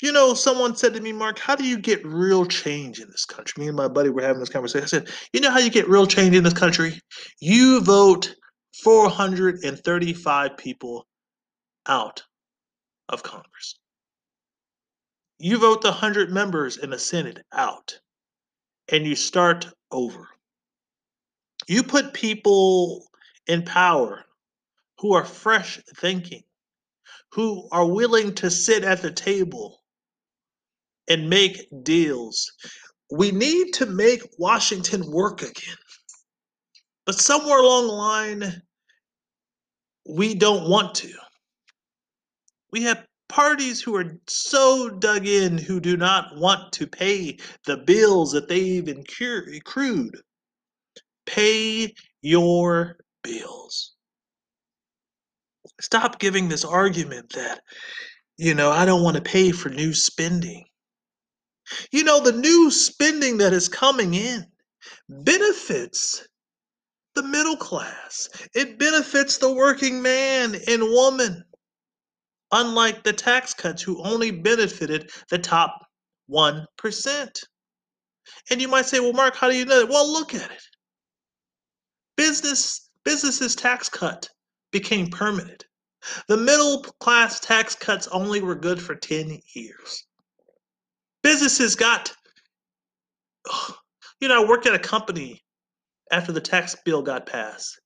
[0.02, 3.24] You know, someone said to me, Mark, how do you get real change in this
[3.24, 3.62] country?
[3.62, 4.84] Me and my buddy were having this conversation.
[4.84, 6.99] I said, You know how you get real change in this country?
[7.39, 8.34] You vote
[8.84, 11.08] 435 people
[11.86, 12.24] out
[13.10, 13.78] of Congress.
[15.38, 17.99] You vote the 100 members in the Senate out,
[18.91, 20.30] and you start over.
[21.68, 23.06] You put people
[23.45, 24.26] in power
[24.97, 26.41] who are fresh thinking,
[27.34, 29.80] who are willing to sit at the table
[31.10, 32.52] and make deals.
[33.12, 35.76] We need to make Washington work again.
[37.06, 38.62] But somewhere along the line,
[40.08, 41.12] we don't want to.
[42.72, 47.78] We have parties who are so dug in who do not want to pay the
[47.78, 50.18] bills that they've accrued.
[51.26, 53.93] Pay your bills.
[55.80, 57.62] Stop giving this argument that,
[58.38, 60.66] you know, I don't want to pay for new spending.
[61.91, 65.24] You know, the new spending that is coming in mm-hmm.
[65.24, 66.28] benefits
[67.13, 71.43] the middle class, it benefits the working man and woman,
[72.51, 75.86] unlike the tax cuts who only benefited the top
[76.30, 77.43] 1%.
[78.49, 79.89] And you might say, well, Mark, how do you know that?
[79.89, 80.63] Well, look at it.
[82.15, 84.30] Business businesses tax cut
[84.72, 85.65] became permanent.
[86.28, 90.05] The middle class tax cuts only were good for 10 years
[91.24, 92.11] businesses got
[94.19, 95.41] you know i worked at a company
[96.11, 97.80] after the tax bill got passed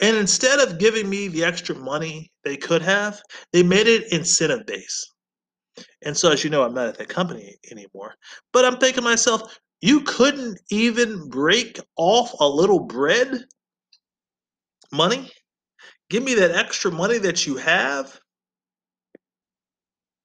[0.00, 3.20] and instead of giving me the extra money they could have
[3.52, 5.12] they made it incentive based.
[6.04, 8.14] And so as you know i'm not at that company anymore
[8.52, 13.44] but i'm thinking myself you couldn't even break off a little bread
[14.92, 15.30] money?
[16.08, 18.18] Give me that extra money that you have?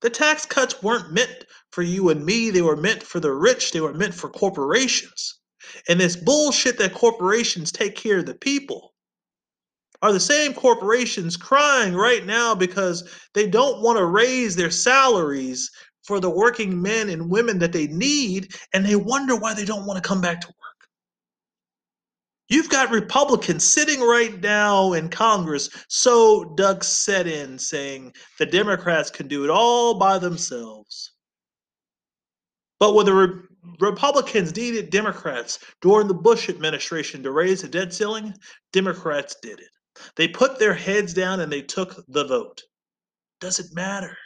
[0.01, 3.71] The tax cuts weren't meant for you and me, they were meant for the rich,
[3.71, 5.39] they were meant for corporations.
[5.87, 8.93] And this bullshit that corporations take care of the people
[10.01, 15.69] are the same corporations crying right now because they don't want to raise their salaries
[16.03, 19.85] for the working men and women that they need, and they wonder why they don't
[19.85, 20.55] want to come back to work.
[22.49, 29.11] You've got Republicans sitting right now in Congress, so Doug set in saying the Democrats
[29.11, 31.13] can do it all by themselves.
[32.81, 33.41] But when the Re-
[33.79, 38.33] Republicans needed Democrats during the Bush administration to raise the debt ceiling,
[38.73, 39.69] Democrats did it.
[40.15, 42.63] They put their heads down and they took the vote.
[43.39, 44.17] Doesn't matter.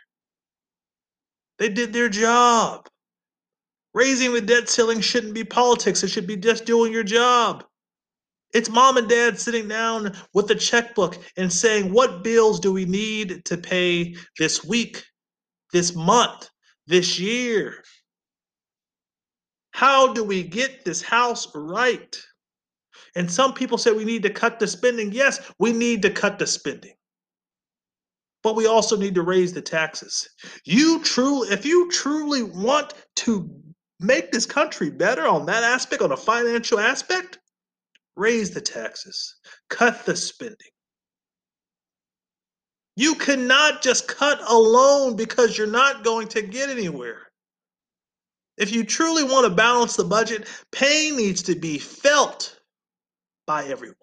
[1.60, 2.88] They did their job.
[3.94, 7.66] Raising the debt ceiling shouldn't be politics, it should be just doing your job.
[8.54, 12.86] It's mom and dad sitting down with the checkbook and saying, What bills do we
[12.86, 15.04] need to pay this week,
[15.74, 16.50] this month,
[16.88, 17.84] this year?
[19.76, 22.18] How do we get this house right?
[23.16, 25.12] And some people say we need to cut the spending.
[25.14, 26.94] Yes, we need to cut the spending.
[28.44, 30.30] but we also need to raise the taxes.
[30.66, 33.50] You truly, if you truly want to
[34.00, 37.40] make this country better on that aspect, on a financial aspect,
[38.18, 39.36] raise the taxes,
[39.70, 40.58] cut the spending.
[42.98, 47.25] You cannot just cut alone because you're not going to get anywhere.
[48.58, 52.60] If you truly want to balance the budget, pain needs to be felt
[53.46, 53.96] by everyone.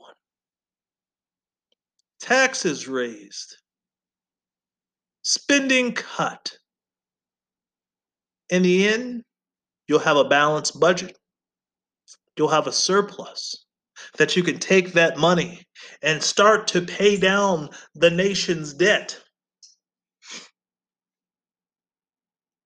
[2.21, 3.57] Taxes raised,
[5.23, 6.57] spending cut.
[8.51, 9.25] In the end,
[9.89, 11.19] you'll have a balanced budget.
[12.37, 13.65] You'll have a surplus
[14.19, 15.63] that you can take that money
[16.03, 19.19] and start to pay down the nation's debt.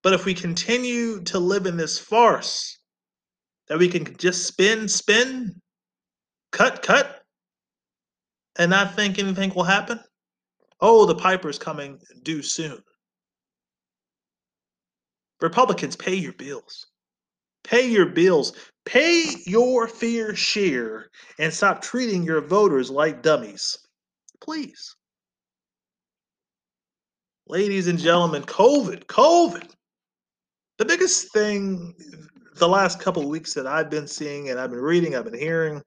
[0.07, 2.78] But if we continue to live in this farce
[3.66, 5.61] that we can just spin, spin,
[6.52, 7.24] cut, cut,
[8.57, 9.98] and not think anything will happen,
[10.80, 12.80] oh, the piper's coming due soon.
[15.40, 16.86] Republicans, pay your bills.
[17.64, 18.52] Pay your bills.
[18.84, 23.76] Pay your fair share and stop treating your voters like dummies.
[24.40, 24.94] Please.
[27.48, 29.72] Ladies and gentlemen, COVID, COVID.
[30.78, 31.94] The biggest thing
[32.56, 35.38] the last couple of weeks that I've been seeing and I've been reading, I've been
[35.38, 35.82] hearing,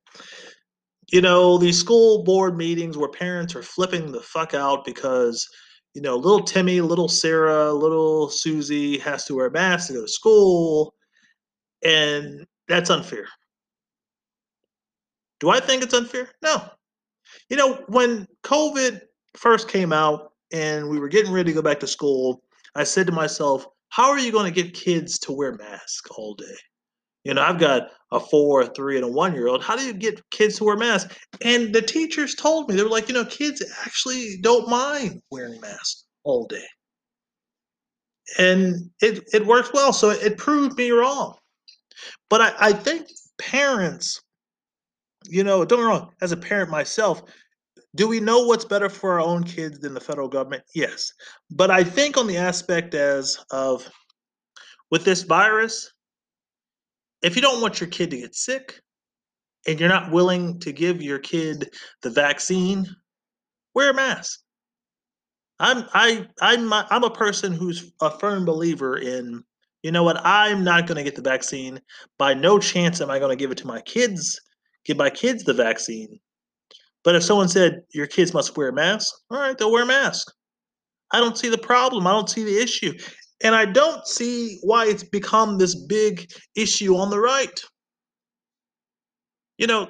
[1.12, 5.48] you know, these school board meetings where parents are flipping the fuck out because,
[5.94, 10.02] you know, little Timmy, little Sarah, little Susie has to wear a mask to go
[10.02, 10.94] to school
[11.84, 13.28] and that's unfair.
[15.40, 16.30] Do I think it's unfair?
[16.44, 16.64] No.
[17.50, 19.02] You know, when COVID
[19.36, 22.44] first came out and we were getting ready to go back to school,
[22.76, 26.36] I said to myself, how are you going to get kids to wear masks all
[26.36, 26.46] day?
[27.24, 29.64] You know, I've got a four, a three, and a one year old.
[29.64, 31.16] How do you get kids to wear masks?
[31.42, 35.60] And the teachers told me, they were like, you know, kids actually don't mind wearing
[35.60, 36.66] masks all day.
[38.38, 39.92] And it, it worked well.
[39.92, 41.36] So it proved me wrong.
[42.30, 43.08] But I, I think
[43.40, 44.22] parents,
[45.26, 47.24] you know, don't get wrong, as a parent myself,
[47.96, 50.64] do we know what's better for our own kids than the federal government?
[50.76, 51.12] Yes.
[51.50, 53.90] But I think on the aspect as of
[54.92, 55.92] with this virus,
[57.22, 58.80] if you don't want your kid to get sick
[59.68, 61.70] and you're not willing to give your kid
[62.02, 62.88] the vaccine,
[63.74, 64.40] wear a mask.
[65.60, 69.44] I'm I I'm I'm a person who's a firm believer in
[69.84, 70.20] you know what?
[70.26, 71.80] I'm not going to get the vaccine.
[72.18, 74.40] By no chance am I going to give it to my kids,
[74.86, 76.20] give my kids the vaccine.
[77.04, 79.88] But if someone said your kids must wear a mask, all right, they'll wear a
[79.88, 80.32] mask.
[81.12, 82.06] I don't see the problem.
[82.06, 82.94] I don't see the issue.
[83.42, 87.60] And I don't see why it's become this big issue on the right.
[89.58, 89.90] You know,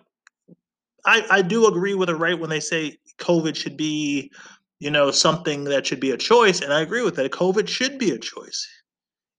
[1.05, 4.32] I, I do agree with the right when they say COVID should be,
[4.80, 6.62] you know, something that should be a choice.
[6.62, 7.32] And I agree with that.
[7.32, 8.68] COVID should be a choice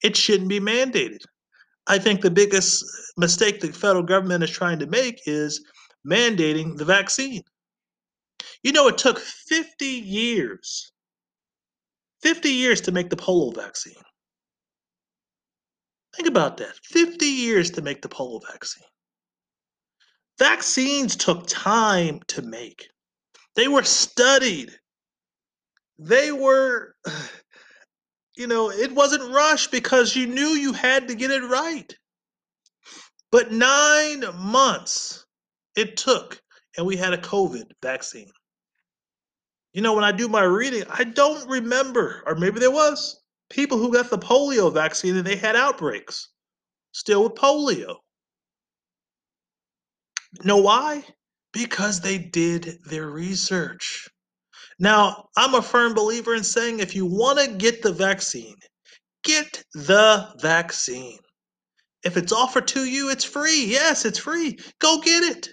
[0.02, 1.22] it shouldn't be mandated.
[1.86, 2.84] I think the biggest
[3.16, 5.64] mistake the federal government is trying to make is
[6.06, 7.42] mandating the vaccine.
[8.62, 10.92] You know, it took 50 years,
[12.22, 13.94] 50 years to make the polio vaccine.
[16.14, 18.86] Think about that 50 years to make the polio vaccine.
[20.38, 22.88] Vaccines took time to make,
[23.56, 24.70] they were studied,
[25.98, 26.96] they were
[28.36, 31.94] you know, it wasn't rushed because you knew you had to get it right.
[33.30, 35.26] But nine months
[35.76, 36.40] it took,
[36.80, 38.30] and we had a COVID vaccine.
[39.74, 43.20] You know, when I do my reading, I don't remember, or maybe there was,
[43.50, 46.30] people who got the polio vaccine and they had outbreaks
[46.92, 47.96] still with polio.
[50.42, 51.04] Know why?
[51.52, 54.08] Because they did their research.
[54.78, 58.56] Now, I'm a firm believer in saying if you want to get the vaccine,
[59.22, 61.18] get the vaccine.
[62.04, 63.66] If it's offered to you, it's free.
[63.66, 64.58] Yes, it's free.
[64.78, 65.50] Go get it.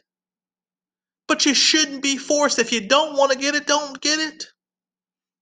[1.28, 2.60] But you shouldn't be forced.
[2.60, 4.46] If you don't want to get it, don't get it.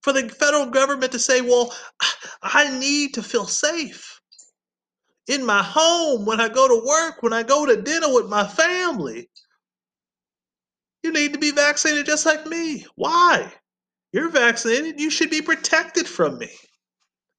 [0.04, 1.74] For the federal government to say, well,
[2.42, 4.22] I need to feel safe
[5.28, 8.46] in my home when I go to work, when I go to dinner with my
[8.46, 9.30] family.
[11.04, 12.86] You need to be vaccinated just like me.
[12.96, 13.52] Why?
[14.12, 16.52] You're vaccinated, you should be protected from me.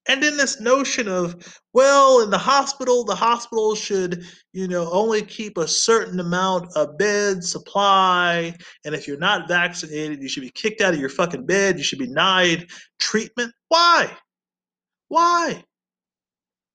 [0.09, 1.34] And then this notion of,
[1.72, 6.96] well, in the hospital, the hospital should, you know, only keep a certain amount of
[6.96, 8.54] bed supply.
[8.84, 11.78] And if you're not vaccinated, you should be kicked out of your fucking bed.
[11.78, 12.68] You should be denied
[13.00, 13.52] treatment.
[13.68, 14.11] Why?
[15.09, 15.64] Why?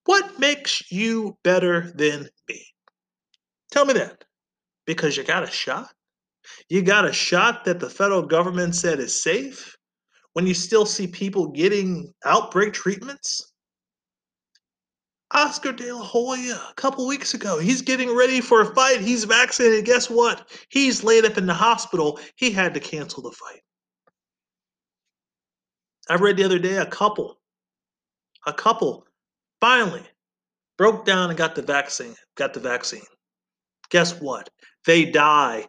[0.05, 2.65] What makes you better than me?
[3.71, 4.25] Tell me that.
[4.85, 5.93] Because you got a shot?
[6.69, 9.77] You got a shot that the federal government said is safe?
[10.33, 13.51] When you still see people getting outbreak treatments?
[15.33, 18.99] Oscar De La Hoya, a couple weeks ago, he's getting ready for a fight.
[18.99, 19.85] He's vaccinated.
[19.85, 20.49] Guess what?
[20.69, 22.19] He's laid up in the hospital.
[22.35, 23.61] He had to cancel the fight.
[26.09, 27.39] I read the other day a couple,
[28.45, 29.07] a couple
[29.61, 30.03] finally
[30.77, 32.15] broke down and got the vaccine.
[32.35, 33.05] Got the vaccine.
[33.89, 34.49] Guess what?
[34.85, 35.67] They die.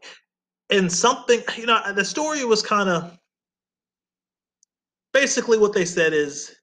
[0.70, 3.16] And something, you know, the story was kind of
[5.12, 6.54] basically what they said is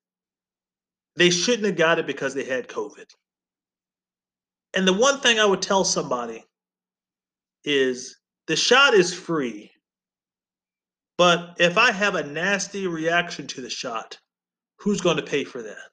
[1.15, 3.05] they shouldn't have got it because they had COVID.
[4.75, 6.43] And the one thing I would tell somebody
[7.63, 9.71] is the shot is free.
[11.17, 14.17] But if I have a nasty reaction to the shot,
[14.77, 15.89] who's going to pay for that?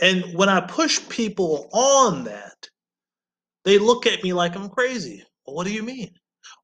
[0.00, 2.68] And when I push people on that,
[3.64, 5.24] they look at me like I'm crazy.
[5.46, 6.10] Well, what do you mean?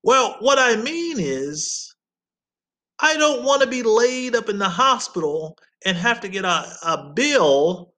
[0.03, 1.88] Well, what I mean is,
[3.01, 6.73] I don't want to be laid up in the hospital and have to get a,
[6.83, 7.95] a bill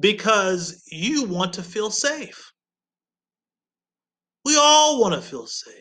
[0.00, 2.52] because you want to feel safe.
[4.44, 5.74] We all want to feel safe.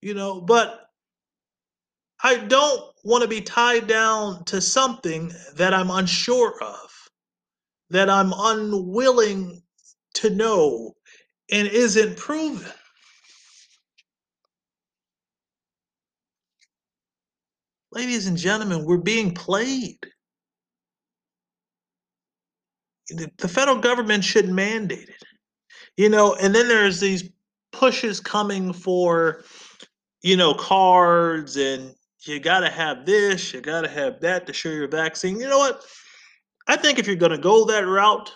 [0.00, 0.80] You know, but
[2.22, 6.90] I don't want to be tied down to something that I'm unsure of,
[7.90, 9.62] that I'm unwilling
[10.14, 10.94] to know
[11.50, 12.70] and isn't proven.
[17.92, 19.98] Ladies and gentlemen, we're being played.
[23.10, 25.22] The federal government should mandate it.
[25.98, 27.28] You know, and then there's these
[27.70, 29.44] pushes coming for,
[30.22, 34.54] you know, cards and you got to have this, you got to have that to
[34.54, 35.38] show your vaccine.
[35.38, 35.82] You know what?
[36.66, 38.32] I think if you're going to go that route,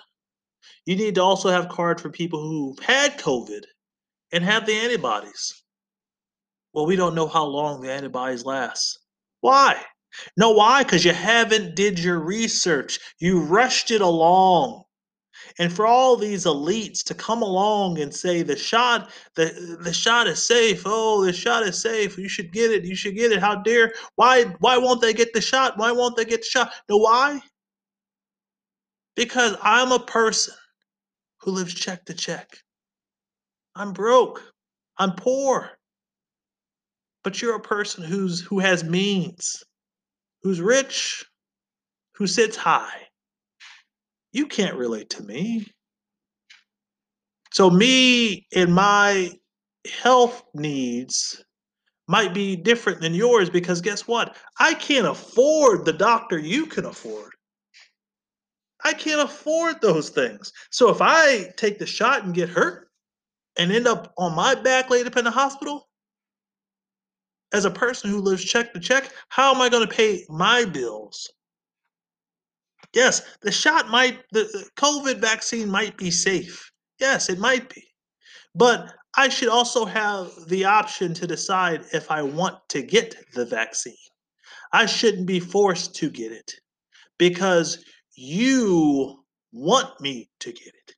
[0.84, 3.62] you need to also have cards for people who've had COVID
[4.32, 5.62] and have the antibodies.
[6.74, 8.98] Well, we don't know how long the antibodies last.
[9.40, 9.80] Why?
[10.36, 10.82] No, why?
[10.82, 12.98] Because you haven't did your research.
[13.18, 14.84] You rushed it along.
[15.58, 20.26] And for all these elites to come along and say the shot, the the shot
[20.26, 20.82] is safe.
[20.84, 22.18] Oh, the shot is safe.
[22.18, 22.84] You should get it.
[22.84, 23.40] You should get it.
[23.40, 23.92] How dare?
[24.16, 25.78] Why why won't they get the shot?
[25.78, 26.72] Why won't they get the shot?
[26.88, 27.40] No, why?
[29.14, 30.54] Because I'm a person
[31.40, 32.58] who lives check to check.
[33.74, 34.42] I'm broke.
[34.98, 35.75] I'm poor
[37.26, 39.64] but you're a person who's who has means,
[40.44, 41.24] who's rich,
[42.14, 43.08] who sits high.
[44.30, 45.66] You can't relate to me.
[47.52, 49.32] So me and my
[50.00, 51.42] health needs
[52.06, 54.36] might be different than yours because guess what?
[54.60, 57.32] I can't afford the doctor you can afford.
[58.84, 60.52] I can't afford those things.
[60.70, 62.88] So if I take the shot and get hurt
[63.58, 65.85] and end up on my back laid up in the hospital,
[67.52, 70.64] as a person who lives check to check, how am I going to pay my
[70.64, 71.30] bills?
[72.92, 76.70] Yes, the shot might, the COVID vaccine might be safe.
[76.98, 77.84] Yes, it might be.
[78.54, 83.44] But I should also have the option to decide if I want to get the
[83.44, 83.96] vaccine.
[84.72, 86.54] I shouldn't be forced to get it
[87.18, 87.84] because
[88.14, 90.94] you want me to get it.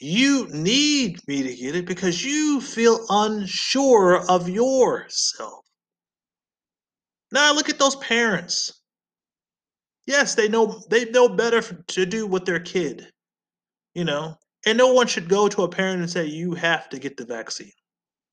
[0.00, 5.61] You need me to get it because you feel unsure of yourself.
[7.32, 8.80] Now look at those parents.
[10.06, 13.08] Yes, they know they know better to do with their kid.
[13.94, 16.98] You know, and no one should go to a parent and say you have to
[16.98, 17.72] get the vaccine.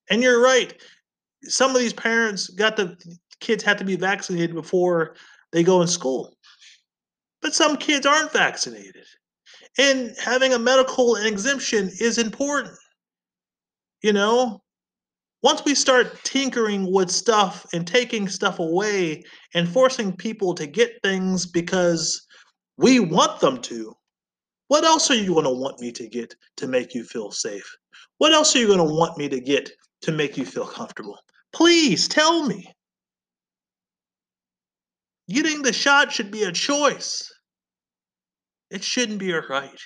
[0.10, 0.74] And you're right.
[1.44, 2.98] Some of these parents got the
[3.40, 5.16] kids have to be vaccinated before
[5.52, 6.36] they go in school.
[7.42, 9.06] But some kids aren't vaccinated.
[9.78, 12.78] And having a medical exemption is important.
[14.02, 14.62] You know,
[15.42, 19.24] once we start tinkering with stuff and taking stuff away
[19.54, 22.26] and forcing people to get things because
[22.78, 23.94] we want them to,
[24.68, 27.76] what else are you going to want me to get to make you feel safe?
[28.18, 29.70] What else are you going to want me to get
[30.02, 31.18] to make you feel comfortable?
[31.54, 32.72] Please tell me.
[35.30, 37.32] Getting the shot should be a choice.
[38.72, 39.80] It shouldn't be a right.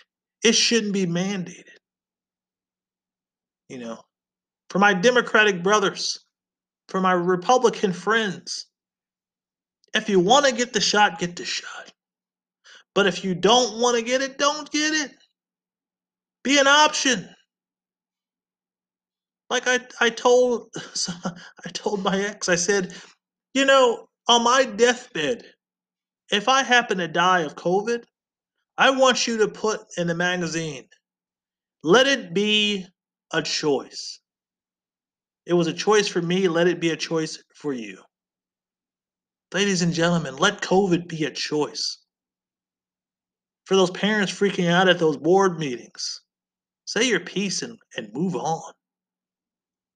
[0.43, 1.78] It shouldn't be mandated.
[3.70, 4.01] You know,
[4.74, 6.26] for my Democratic brothers,
[6.88, 8.65] for my Republican friends.
[9.93, 11.91] If you want to get the shot, get the shot.
[12.95, 15.11] But if you don't want to get it, don't get it.
[16.43, 17.30] Be an option.
[19.51, 20.69] Like I, I told
[21.65, 22.95] I told my ex, I said,
[23.53, 25.45] you know, on my deathbed,
[26.32, 28.05] if I happen to die of COVID,
[28.80, 30.88] I want you to put in the magazine,
[31.84, 32.88] let it be
[33.32, 34.19] a choice.
[35.46, 36.48] It was a choice for me.
[36.48, 38.02] Let it be a choice for you.
[39.54, 42.00] Ladies and gentlemen, let COVID be a choice.
[43.66, 46.22] For those parents freaking out at those board meetings,
[46.86, 48.74] say your piece and, and move on.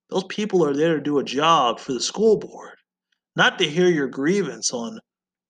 [0.10, 2.78] Those people are there to do a job for the school board,
[3.36, 5.00] not to hear your grievance on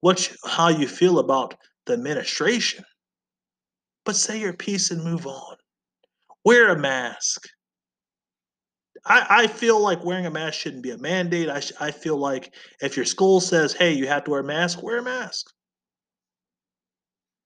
[0.02, 2.84] what you, how you feel about the administration.
[4.04, 5.58] But say your piece and move on.
[6.44, 7.48] Wear a mask.
[9.08, 11.50] I, I feel like wearing a mask shouldn't be a mandate.
[11.50, 14.44] I, sh- I feel like if your school says, hey, you have to wear a
[14.44, 15.48] mask, wear a mask.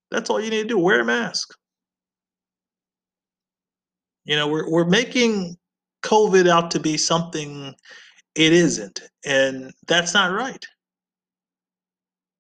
[0.10, 0.80] That's all you need to do.
[0.80, 1.54] Wear a mask.
[4.26, 5.56] You know, we're, we're making
[6.04, 7.74] COVID out to be something
[8.36, 9.02] it isn't.
[9.26, 10.64] And that's not right.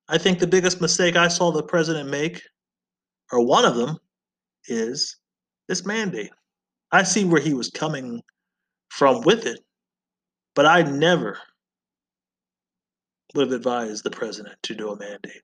[0.07, 2.41] I think the biggest mistake I saw the president make,
[3.32, 3.97] or one of them,
[4.67, 5.17] is
[5.67, 6.32] this mandate.
[6.91, 8.22] I see where he was coming
[8.91, 9.61] from with it,
[10.53, 11.39] but I never
[13.33, 15.41] would have advised the president to do a mandate.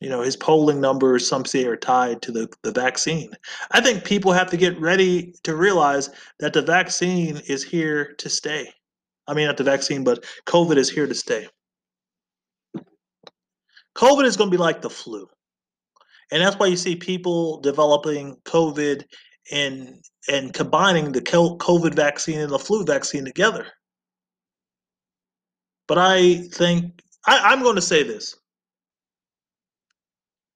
[0.00, 3.30] You know, his polling numbers, some say, are tied to the, the vaccine.
[3.70, 6.08] I think people have to get ready to realize
[6.38, 8.72] that the vaccine is here to stay.
[9.26, 11.48] I mean, not the vaccine, but COVID is here to stay.
[13.94, 15.28] COVID is going to be like the flu.
[16.32, 19.04] And that's why you see people developing COVID
[19.50, 23.66] and and combining the COVID vaccine and the flu vaccine together.
[25.86, 28.36] But I think I, I'm going to say this.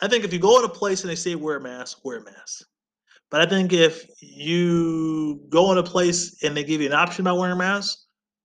[0.01, 2.19] I think if you go in a place and they say wear a mask, wear
[2.19, 2.65] a mask.
[3.31, 7.23] But I think if you go in a place and they give you an option
[7.23, 7.99] about wearing a mask,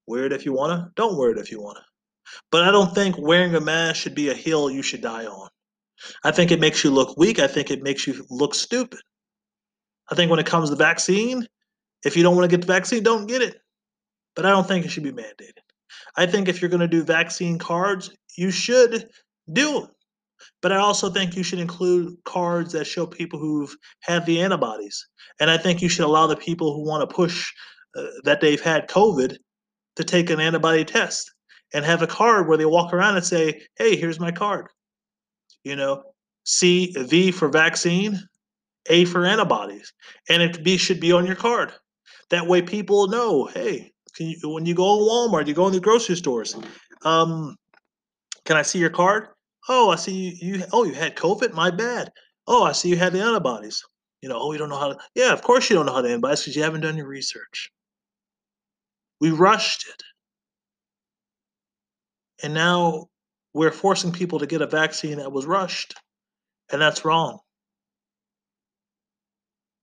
[0.08, 0.92] wear it if you want to.
[0.96, 1.84] Don't wear it if you want to.
[2.52, 5.50] But I don't think wearing a mask should be a hill you should die on.
[6.24, 7.40] I think it makes you look weak.
[7.40, 9.00] I think it makes you look stupid.
[10.10, 11.46] I think when it comes to vaccine,
[12.06, 13.58] if you don't want to get the vaccine, don't get it.
[14.36, 15.60] But I don't think it should be mandated.
[16.16, 19.10] I think if you're going to do vaccine cards, you should
[19.52, 19.90] do them.
[20.62, 25.08] But I also think you should include cards that show people who've had the antibodies.
[25.40, 27.52] And I think you should allow the people who want to push
[27.96, 29.38] uh, that they've had COVID
[29.96, 31.32] to take an antibody test
[31.74, 34.68] and have a card where they walk around and say, hey, here's my card.
[35.64, 36.04] You know,
[36.46, 38.20] C, V for vaccine,
[38.90, 39.94] A for antibodies.
[40.30, 41.74] And it B should be on your card.
[42.30, 45.80] That way people know, hey, you, when you go to Walmart, you go in the
[45.80, 46.56] grocery stores,
[47.04, 47.56] um,
[48.46, 49.28] can I see your card?
[49.70, 50.64] Oh, I see you, you.
[50.72, 51.54] Oh, you had COVID.
[51.54, 52.12] My bad.
[52.48, 53.84] Oh, I see you had the antibodies.
[54.22, 54.40] You know.
[54.40, 55.00] Oh, you don't know how to.
[55.16, 57.70] Yeah, of course you don't know how to antibodies because you haven't done your research.
[59.20, 60.04] We rushed it,
[62.44, 63.08] and now
[63.54, 65.96] we're forcing people to get a vaccine that was rushed,
[66.72, 67.40] and that's wrong.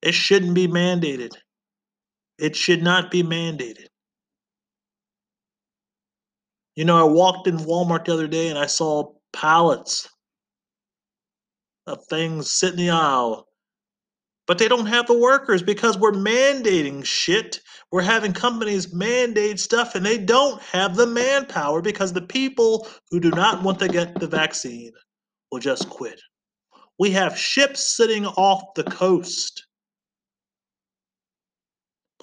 [0.05, 1.32] It shouldn't be mandated.
[2.38, 3.86] It should not be mandated.
[6.76, 10.07] You know, I walked in Walmart the other day and I saw pallets
[11.86, 13.48] of things sit in the aisle.
[14.46, 17.61] But they don't have the workers because we're mandating shit.
[17.90, 23.20] We're having companies mandate stuff and they don't have the manpower because the people who
[23.20, 24.92] do not want to get the vaccine
[25.50, 26.20] will just quit.
[26.98, 29.63] We have ships sitting off the coast.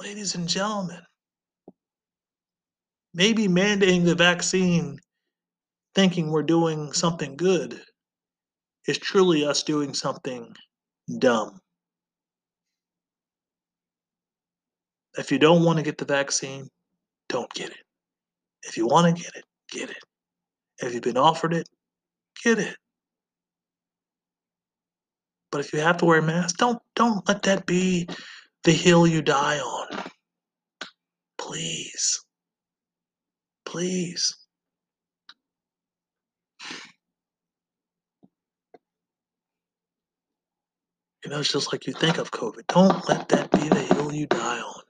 [0.02, 0.97] Ladies and gentlemen,
[3.14, 4.99] maybe mandating the vaccine
[5.93, 7.80] thinking we're doing something good
[8.88, 10.56] is truly us doing something
[11.20, 11.60] dumb.
[15.20, 16.68] If you don't want to get the vaccine,
[17.30, 17.84] don't get it.
[18.64, 20.04] If you want to get it, get it.
[20.80, 21.70] If you've been offered it,
[22.43, 22.76] get it.
[25.52, 28.08] But if you have to wear a mask, don't don't let that be
[28.64, 30.03] the hill you die on.
[31.38, 32.24] Please.
[33.66, 34.36] Please.
[41.24, 42.66] You know, it's just like you think of COVID.
[42.68, 44.82] Don't let that be the hill you die on.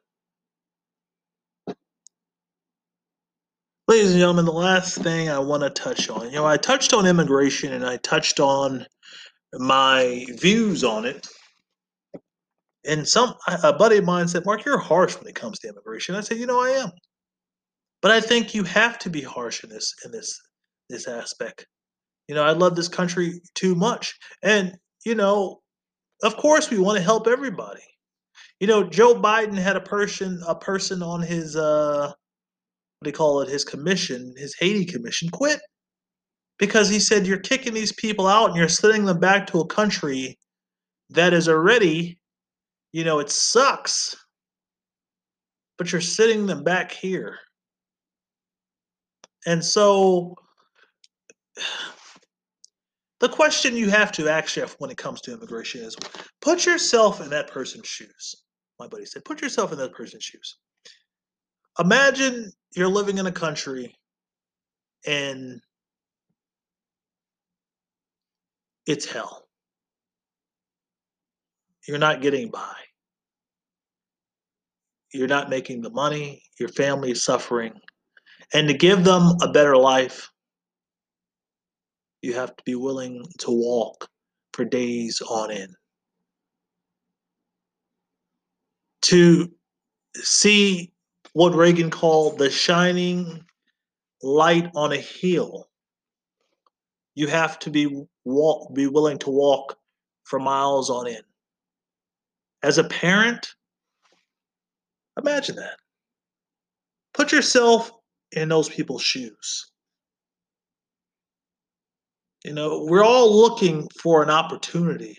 [3.87, 6.93] Ladies and gentlemen, the last thing I want to touch on, you know, I touched
[6.93, 8.85] on immigration and I touched on
[9.53, 11.27] my views on it.
[12.85, 16.15] And some a buddy of mine said, "Mark, you're harsh when it comes to immigration."
[16.15, 16.91] I said, "You know, I am,
[18.01, 20.39] but I think you have to be harsh in this in this
[20.89, 21.67] this aspect.
[22.27, 25.61] You know, I love this country too much, and you know,
[26.23, 27.83] of course, we want to help everybody.
[28.59, 32.07] You know, Joe Biden had a person a person on his uh
[32.99, 35.59] what do you call it, his commission, his Haiti commission quit
[36.59, 39.67] because he said you're kicking these people out and you're sending them back to a
[39.67, 40.37] country
[41.09, 42.19] that is already,
[42.91, 44.15] you know, it sucks.
[45.77, 47.39] But you're sitting them back here.
[49.45, 50.35] And so
[53.19, 55.95] the question you have to ask Jeff when it comes to immigration is
[56.41, 58.35] put yourself in that person's shoes.
[58.79, 60.57] My buddy said, put yourself in that person's shoes.
[61.79, 63.95] Imagine you're living in a country
[65.05, 65.61] and
[68.85, 69.47] it's hell.
[71.87, 72.73] You're not getting by.
[75.13, 76.43] You're not making the money.
[76.59, 77.73] Your family is suffering.
[78.53, 80.29] And to give them a better life,
[82.21, 84.09] you have to be willing to walk
[84.53, 85.73] for days on end.
[89.03, 89.51] To
[90.15, 90.91] see
[91.33, 93.43] what Reagan called the shining
[94.21, 95.69] light on a hill,
[97.15, 99.77] you have to be walk, be willing to walk
[100.23, 101.23] for miles on end.
[102.63, 103.53] As a parent,
[105.17, 105.77] imagine that.
[107.13, 107.91] Put yourself
[108.31, 109.71] in those people's shoes.
[112.43, 115.17] You know, we're all looking for an opportunity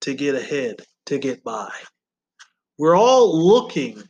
[0.00, 0.76] to get ahead,
[1.06, 1.70] to get by.
[2.78, 4.02] We're all looking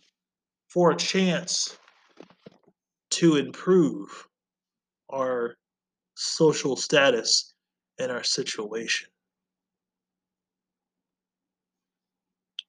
[0.69, 1.77] for a chance
[3.11, 4.27] to improve
[5.11, 5.57] our
[6.14, 7.55] social status
[7.99, 9.09] and our situation.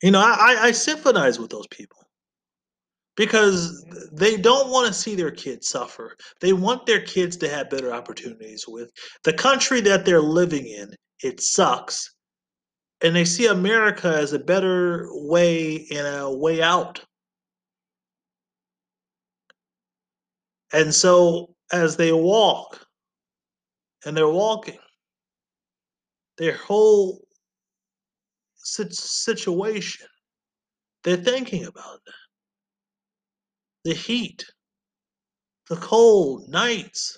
[0.01, 1.97] You know, I, I sympathize with those people
[3.17, 3.83] because
[4.13, 6.15] they don't want to see their kids suffer.
[6.39, 8.91] They want their kids to have better opportunities with
[9.25, 10.93] the country that they're living in.
[11.21, 12.15] It sucks.
[13.01, 17.03] And they see America as a better way and a way out.
[20.71, 22.85] And so as they walk
[24.05, 24.79] and they're walking,
[26.37, 27.25] their whole
[28.63, 30.07] situation,
[31.03, 32.13] they're thinking about that.
[33.85, 34.45] The heat,
[35.69, 37.17] the cold nights.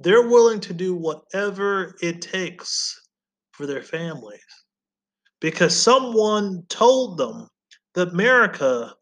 [0.00, 2.98] They're willing to do whatever it takes
[3.52, 4.40] for their families.
[5.40, 7.48] Because someone told them
[7.94, 8.94] that America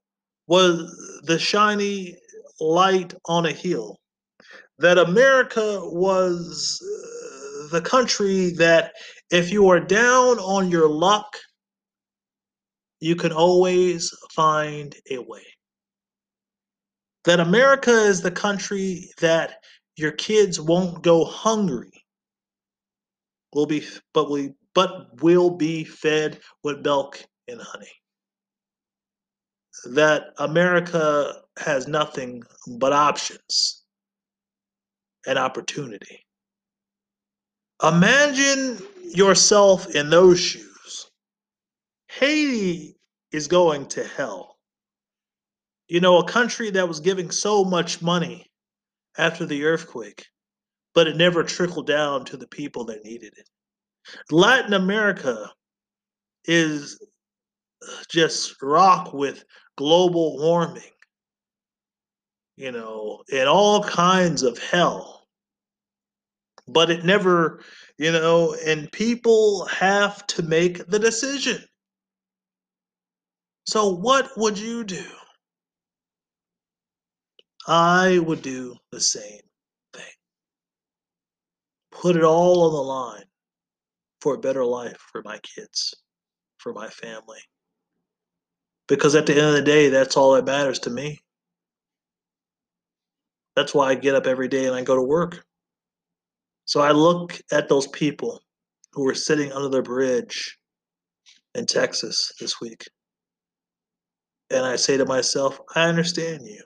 [0.49, 2.17] was the shiny
[2.61, 3.99] light on a hill,
[4.79, 8.93] that America was uh, the country that
[9.31, 11.37] if you are down on your luck,
[13.01, 15.45] you can always find a way.
[17.25, 19.63] That America is the country that
[19.97, 21.93] your kids won't go hungry.
[23.55, 27.91] Will be but we but will be fed with milk and honey.
[29.93, 32.43] That America has nothing
[32.79, 33.85] but options
[35.27, 36.28] and opportunity.
[37.83, 38.79] Imagine
[39.15, 40.69] yourself in those shoes
[42.09, 42.97] Haiti
[43.33, 44.57] is going to hell.
[45.89, 48.47] You know, a country that was giving so much money
[49.17, 50.27] after the earthquake,
[50.95, 53.49] but it never trickled down to the people that needed it.
[54.31, 55.51] Latin America
[56.45, 56.99] is
[57.83, 59.45] uh, just rock with
[59.77, 60.83] global warming,
[62.57, 65.18] you know, and all kinds of hell.
[66.69, 67.63] But it never,
[67.97, 71.65] you know, and people have to make the decision.
[73.67, 75.05] So, what would you do?
[77.67, 79.41] I would do the same
[79.93, 80.05] thing.
[81.91, 83.25] Put it all on the line
[84.21, 85.95] for a better life for my kids,
[86.59, 87.41] for my family.
[88.89, 91.19] Because at the end of the day, that's all that matters to me.
[93.55, 95.45] That's why I get up every day and I go to work.
[96.69, 98.41] So I look at those people
[98.93, 100.59] who were sitting under the bridge
[101.55, 102.85] in Texas this week
[104.51, 106.63] and I say to myself, I understand you.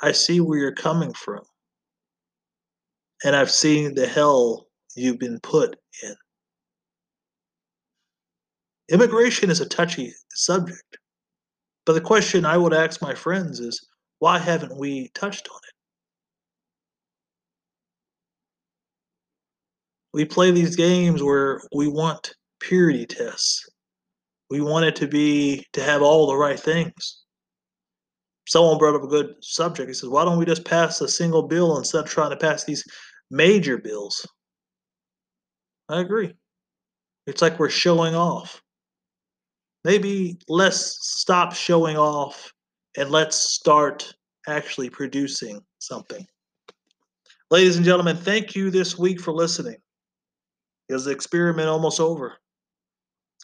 [0.00, 1.42] I see where you're coming from.
[3.24, 4.66] And I've seen the hell
[4.96, 6.14] you've been put in.
[8.88, 10.98] Immigration is a touchy subject.
[11.86, 13.84] But the question I would ask my friends is
[14.18, 15.74] why haven't we touched on it?
[20.12, 23.66] We play these games where we want purity tests
[24.52, 27.22] we want it to be to have all the right things.
[28.46, 29.88] Someone brought up a good subject.
[29.88, 32.62] He says, "Why don't we just pass a single bill instead of trying to pass
[32.62, 32.84] these
[33.30, 34.26] major bills?"
[35.88, 36.34] I agree.
[37.26, 38.62] It's like we're showing off.
[39.84, 42.52] Maybe let's stop showing off
[42.94, 44.12] and let's start
[44.46, 46.26] actually producing something.
[47.50, 49.81] Ladies and gentlemen, thank you this week for listening.
[50.92, 52.36] Is the experiment almost over?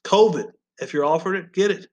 [0.04, 1.86] COVID if you're offered it, get it.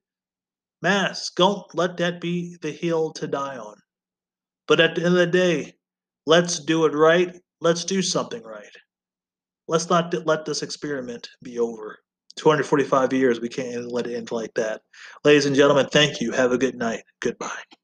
[0.81, 3.75] Mask, don't let that be the hill to die on.
[4.67, 5.73] But at the end of the day,
[6.25, 7.35] let's do it right.
[7.61, 8.63] Let's do something right.
[9.67, 11.97] Let's not let this experiment be over.
[12.35, 14.81] 245 years, we can't let it end like that.
[15.23, 16.31] Ladies and gentlemen, thank you.
[16.31, 17.03] Have a good night.
[17.21, 17.49] Goodbye.